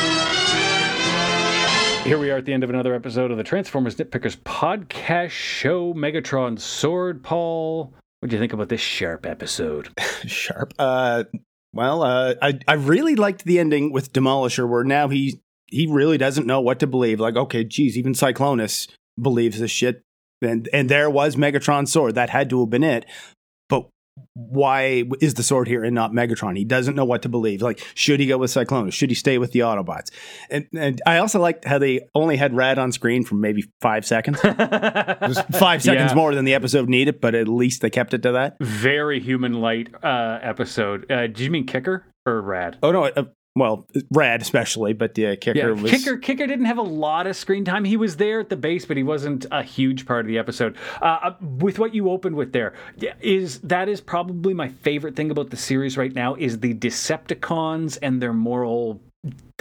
Here 2.04 2.18
we 2.18 2.30
are 2.30 2.36
at 2.36 2.44
the 2.44 2.52
end 2.52 2.62
of 2.62 2.70
another 2.70 2.94
episode 2.94 3.32
of 3.32 3.36
the 3.36 3.42
Transformers 3.42 3.96
Nitpickers 3.96 4.36
podcast 4.36 5.30
show. 5.30 5.92
Megatron 5.94 6.25
Sword, 6.58 7.22
Paul. 7.22 7.94
What 8.20 8.30
do 8.30 8.36
you 8.36 8.40
think 8.40 8.52
about 8.52 8.68
this 8.68 8.80
sharp 8.80 9.26
episode? 9.26 9.88
Sharp. 10.26 10.74
Uh, 10.78 11.24
well, 11.72 12.02
uh, 12.02 12.34
I 12.40 12.58
I 12.66 12.72
really 12.74 13.14
liked 13.14 13.44
the 13.44 13.58
ending 13.58 13.92
with 13.92 14.12
Demolisher, 14.12 14.68
where 14.68 14.84
now 14.84 15.08
he 15.08 15.40
he 15.66 15.86
really 15.86 16.18
doesn't 16.18 16.46
know 16.46 16.60
what 16.60 16.80
to 16.80 16.86
believe. 16.86 17.20
Like, 17.20 17.36
okay, 17.36 17.64
geez, 17.64 17.96
even 17.96 18.14
Cyclonus 18.14 18.88
believes 19.20 19.60
this 19.60 19.70
shit, 19.70 20.02
and 20.42 20.68
and 20.72 20.88
there 20.88 21.10
was 21.10 21.36
Megatron's 21.36 21.92
sword. 21.92 22.14
That 22.14 22.30
had 22.30 22.50
to 22.50 22.60
have 22.60 22.70
been 22.70 22.82
it. 22.82 23.04
Why 24.34 25.04
is 25.20 25.34
the 25.34 25.42
sword 25.42 25.66
here 25.68 25.82
and 25.84 25.94
not 25.94 26.12
Megatron? 26.12 26.56
He 26.56 26.64
doesn't 26.64 26.94
know 26.94 27.04
what 27.04 27.22
to 27.22 27.28
believe. 27.28 27.62
Like, 27.62 27.82
should 27.94 28.20
he 28.20 28.26
go 28.26 28.38
with 28.38 28.50
Cyclonus? 28.50 28.92
Should 28.92 29.10
he 29.10 29.14
stay 29.14 29.38
with 29.38 29.52
the 29.52 29.60
Autobots? 29.60 30.10
And 30.50 30.66
and 30.74 31.00
I 31.06 31.18
also 31.18 31.40
liked 31.40 31.64
how 31.64 31.78
they 31.78 32.08
only 32.14 32.36
had 32.36 32.54
Rad 32.54 32.78
on 32.78 32.92
screen 32.92 33.24
for 33.24 33.34
maybe 33.34 33.64
five 33.80 34.06
seconds. 34.06 34.38
It 34.44 35.54
five 35.56 35.82
seconds 35.82 36.12
Yeah. 36.12 36.14
more 36.14 36.34
than 36.34 36.44
the 36.44 36.54
episode 36.54 36.88
needed, 36.88 37.20
but 37.20 37.34
at 37.34 37.48
least 37.48 37.80
they 37.82 37.90
kept 37.90 38.14
it 38.14 38.22
to 38.22 38.32
that. 38.32 38.56
Very 38.60 39.20
human 39.20 39.54
light 39.54 39.88
uh, 40.02 40.38
episode. 40.42 41.10
Uh, 41.10 41.22
did 41.28 41.40
you 41.40 41.50
mean 41.50 41.66
Kicker 41.66 42.04
or 42.24 42.40
Rad? 42.40 42.78
Oh 42.82 42.92
no, 42.92 43.04
uh, 43.04 43.24
well, 43.56 43.86
Rad 44.12 44.42
especially, 44.42 44.92
but 44.92 45.16
yeah, 45.16 45.34
Kicker 45.34 45.58
Yeah, 45.58 45.82
was 45.82 45.90
Kicker 45.90 46.18
Kicker 46.18 46.46
didn't 46.46 46.66
have 46.66 46.76
a 46.76 46.82
lot 46.82 47.26
of 47.26 47.34
screen 47.36 47.64
time. 47.64 47.84
He 47.84 47.96
was 47.96 48.18
there 48.18 48.38
at 48.38 48.50
the 48.50 48.56
base, 48.56 48.84
but 48.84 48.98
he 48.98 49.02
wasn't 49.02 49.46
a 49.50 49.62
huge 49.62 50.04
part 50.04 50.20
of 50.20 50.26
the 50.26 50.36
episode. 50.36 50.76
Uh, 51.00 51.32
with 51.40 51.78
what 51.78 51.94
you 51.94 52.10
opened 52.10 52.36
with 52.36 52.52
there 52.52 52.74
is 53.20 53.60
that 53.60 53.88
is 53.88 54.02
probably 54.02 54.52
my 54.52 54.68
favorite 54.68 55.16
thing 55.16 55.30
about 55.30 55.48
the 55.48 55.56
series 55.56 55.96
right 55.96 56.14
now 56.14 56.34
is 56.34 56.60
the 56.60 56.74
Decepticons 56.74 57.98
and 58.02 58.20
their 58.20 58.34
moral 58.34 59.00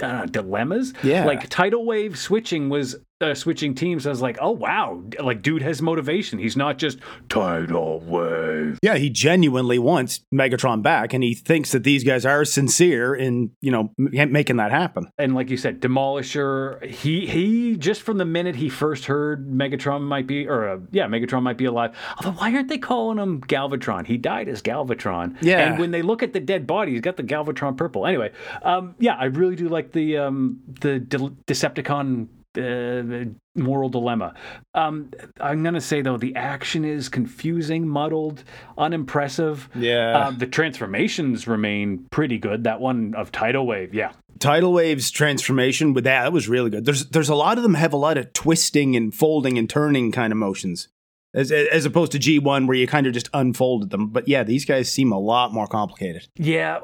uh, 0.02 0.26
dilemmas. 0.26 0.92
Yeah. 1.02 1.24
like 1.24 1.48
tidal 1.48 1.84
wave 1.84 2.18
switching 2.18 2.68
was. 2.68 2.96
Uh, 3.18 3.32
switching 3.34 3.74
teams, 3.74 4.06
I 4.06 4.10
was 4.10 4.20
like, 4.20 4.36
"Oh 4.42 4.50
wow! 4.50 5.02
Like, 5.18 5.40
dude 5.40 5.62
has 5.62 5.80
motivation. 5.80 6.38
He's 6.38 6.54
not 6.54 6.76
just 6.76 6.98
Tidal 7.30 8.00
wave. 8.00 8.78
Yeah, 8.82 8.96
he 8.96 9.08
genuinely 9.08 9.78
wants 9.78 10.20
Megatron 10.34 10.82
back, 10.82 11.14
and 11.14 11.24
he 11.24 11.32
thinks 11.32 11.72
that 11.72 11.82
these 11.82 12.04
guys 12.04 12.26
are 12.26 12.44
sincere 12.44 13.14
in 13.14 13.52
you 13.62 13.70
know 13.70 13.90
m- 13.98 14.32
making 14.32 14.56
that 14.58 14.70
happen. 14.70 15.08
and 15.16 15.34
like 15.34 15.48
you 15.48 15.56
said, 15.56 15.80
Demolisher. 15.80 16.84
He 16.84 17.26
he 17.26 17.76
just 17.78 18.02
from 18.02 18.18
the 18.18 18.26
minute 18.26 18.54
he 18.56 18.68
first 18.68 19.06
heard 19.06 19.48
Megatron 19.48 20.02
might 20.02 20.26
be, 20.26 20.46
or 20.46 20.68
uh, 20.68 20.78
yeah, 20.92 21.06
Megatron 21.06 21.42
might 21.42 21.56
be 21.56 21.64
alive. 21.64 21.96
Although 22.18 22.38
why 22.38 22.52
aren't 22.52 22.68
they 22.68 22.76
calling 22.76 23.16
him 23.16 23.40
Galvatron? 23.40 24.06
He 24.06 24.18
died 24.18 24.46
as 24.50 24.60
Galvatron. 24.60 25.38
Yeah. 25.40 25.60
And 25.70 25.78
when 25.78 25.90
they 25.90 26.02
look 26.02 26.22
at 26.22 26.34
the 26.34 26.40
dead 26.40 26.66
body, 26.66 26.92
he's 26.92 27.00
got 27.00 27.16
the 27.16 27.22
Galvatron 27.22 27.78
purple. 27.78 28.04
Anyway, 28.04 28.30
um, 28.62 28.94
yeah, 28.98 29.14
I 29.14 29.24
really 29.24 29.45
do 29.54 29.68
like 29.68 29.92
the 29.92 30.18
um, 30.18 30.60
the 30.80 30.98
De- 30.98 31.18
Decepticon. 31.46 32.28
Uh, 32.58 33.28
moral 33.54 33.90
dilemma. 33.90 34.32
Um, 34.74 35.10
I'm 35.38 35.62
gonna 35.62 35.78
say 35.78 36.00
though 36.00 36.16
the 36.16 36.34
action 36.36 36.86
is 36.86 37.10
confusing, 37.10 37.86
muddled, 37.86 38.44
unimpressive. 38.78 39.68
Yeah. 39.74 40.16
Uh, 40.16 40.30
the 40.30 40.46
transformations 40.46 41.46
remain 41.46 42.06
pretty 42.10 42.38
good. 42.38 42.64
That 42.64 42.80
one 42.80 43.14
of 43.14 43.30
Tidal 43.30 43.66
Wave, 43.66 43.92
yeah, 43.92 44.12
Tidal 44.38 44.72
Wave's 44.72 45.10
transformation 45.10 45.92
with 45.92 46.04
that, 46.04 46.24
that 46.24 46.32
was 46.32 46.48
really 46.48 46.70
good. 46.70 46.84
There's 46.84 47.06
there's 47.06 47.28
a 47.28 47.34
lot 47.34 47.58
of 47.58 47.62
them 47.62 47.74
have 47.74 47.92
a 47.92 47.98
lot 47.98 48.18
of 48.18 48.32
twisting 48.32 48.96
and 48.96 49.14
folding 49.14 49.58
and 49.58 49.68
turning 49.68 50.12
kind 50.12 50.32
of 50.32 50.38
motions. 50.38 50.88
As, 51.36 51.52
as 51.52 51.84
opposed 51.84 52.12
to 52.12 52.18
G1 52.18 52.66
where 52.66 52.76
you 52.76 52.86
kind 52.86 53.06
of 53.06 53.12
just 53.12 53.28
unfolded 53.34 53.90
them. 53.90 54.08
But 54.08 54.26
yeah, 54.26 54.42
these 54.42 54.64
guys 54.64 54.90
seem 54.90 55.12
a 55.12 55.18
lot 55.18 55.52
more 55.52 55.66
complicated. 55.66 56.26
Yeah, 56.36 56.78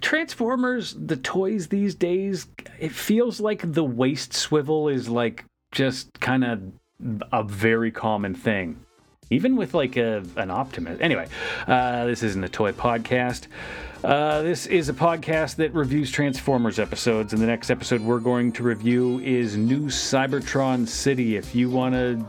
Transformers, 0.00 0.96
the 0.98 1.16
toys 1.16 1.68
these 1.68 1.94
days, 1.94 2.46
it 2.80 2.90
feels 2.90 3.38
like 3.38 3.70
the 3.74 3.84
waist 3.84 4.32
swivel 4.32 4.88
is 4.88 5.10
like 5.10 5.44
just 5.72 6.18
kind 6.20 6.42
of 6.42 6.62
a 7.32 7.42
very 7.44 7.90
common 7.90 8.34
thing. 8.34 8.80
Even 9.30 9.56
with 9.56 9.74
like 9.74 9.96
a, 9.96 10.24
an 10.36 10.50
Optimus. 10.50 10.98
Anyway, 11.02 11.26
uh, 11.66 12.06
this 12.06 12.22
isn't 12.22 12.42
a 12.42 12.48
toy 12.48 12.72
podcast. 12.72 13.46
Uh, 14.02 14.40
this 14.42 14.66
is 14.66 14.88
a 14.88 14.92
podcast 14.94 15.56
that 15.56 15.74
reviews 15.74 16.10
Transformers 16.10 16.78
episodes, 16.78 17.32
and 17.32 17.42
the 17.42 17.46
next 17.46 17.68
episode 17.68 18.00
we're 18.00 18.20
going 18.20 18.52
to 18.52 18.62
review 18.62 19.18
is 19.20 19.56
New 19.56 19.86
Cybertron 19.86 20.88
City. 20.88 21.36
If 21.36 21.54
you 21.54 21.68
want 21.68 21.94
to 21.94 22.24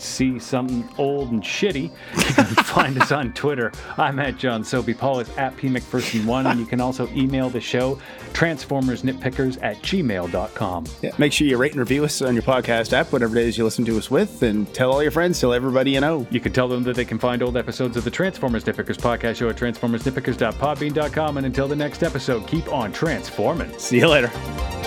see 0.00 0.38
something 0.38 0.88
old 0.98 1.30
and 1.30 1.42
shitty, 1.42 1.90
you 2.16 2.34
can 2.34 2.44
find 2.64 3.00
us 3.00 3.12
on 3.12 3.32
Twitter. 3.32 3.72
I'm 3.96 4.18
at 4.18 4.36
John 4.36 4.64
Soapy. 4.64 4.94
Paul 4.94 5.20
is 5.20 5.28
at 5.36 5.56
P 5.56 5.68
McPherson1, 5.68 6.50
and 6.50 6.60
you 6.60 6.66
can 6.66 6.80
also 6.80 7.08
email 7.08 7.50
the 7.50 7.60
show 7.60 7.98
transformersnitpickers 8.32 9.58
at 9.62 9.76
gmail.com. 9.82 10.86
Yeah, 11.02 11.10
make 11.18 11.32
sure 11.32 11.46
you 11.46 11.56
rate 11.56 11.72
and 11.72 11.80
review 11.80 12.04
us 12.04 12.22
on 12.22 12.34
your 12.34 12.42
podcast 12.42 12.92
app, 12.92 13.12
whatever 13.12 13.36
it 13.36 13.46
is 13.46 13.58
you 13.58 13.64
listen 13.64 13.84
to 13.86 13.98
us 13.98 14.10
with, 14.10 14.42
and 14.42 14.72
tell 14.74 14.92
all 14.92 15.02
your 15.02 15.10
friends, 15.10 15.40
tell 15.40 15.52
everybody 15.52 15.90
you 15.90 16.00
know. 16.00 16.26
You 16.30 16.40
can 16.40 16.52
tell 16.52 16.68
them 16.68 16.82
that 16.84 16.96
they 16.96 17.04
can 17.04 17.18
find 17.18 17.42
old 17.42 17.56
episodes 17.56 17.96
of 17.96 18.04
the 18.04 18.10
Transformers 18.10 18.64
Nitpickers 18.64 18.96
podcast 18.96 19.36
show 19.36 19.48
at 19.48 19.56
transformersnitpickers.podbean.com. 19.56 21.36
And 21.36 21.46
until 21.46 21.68
the 21.68 21.76
next 21.76 22.02
episode, 22.02 22.46
keep 22.46 22.72
on 22.72 22.92
transforming. 22.92 23.76
See 23.78 23.98
you 23.98 24.08
later. 24.08 24.79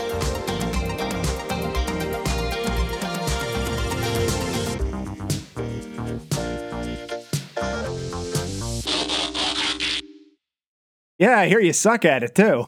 Yeah, 11.24 11.40
I 11.40 11.48
hear 11.48 11.62
you 11.62 11.72
suck 11.72 12.04
at 12.04 12.22
it 12.22 12.36
too. 12.36 12.66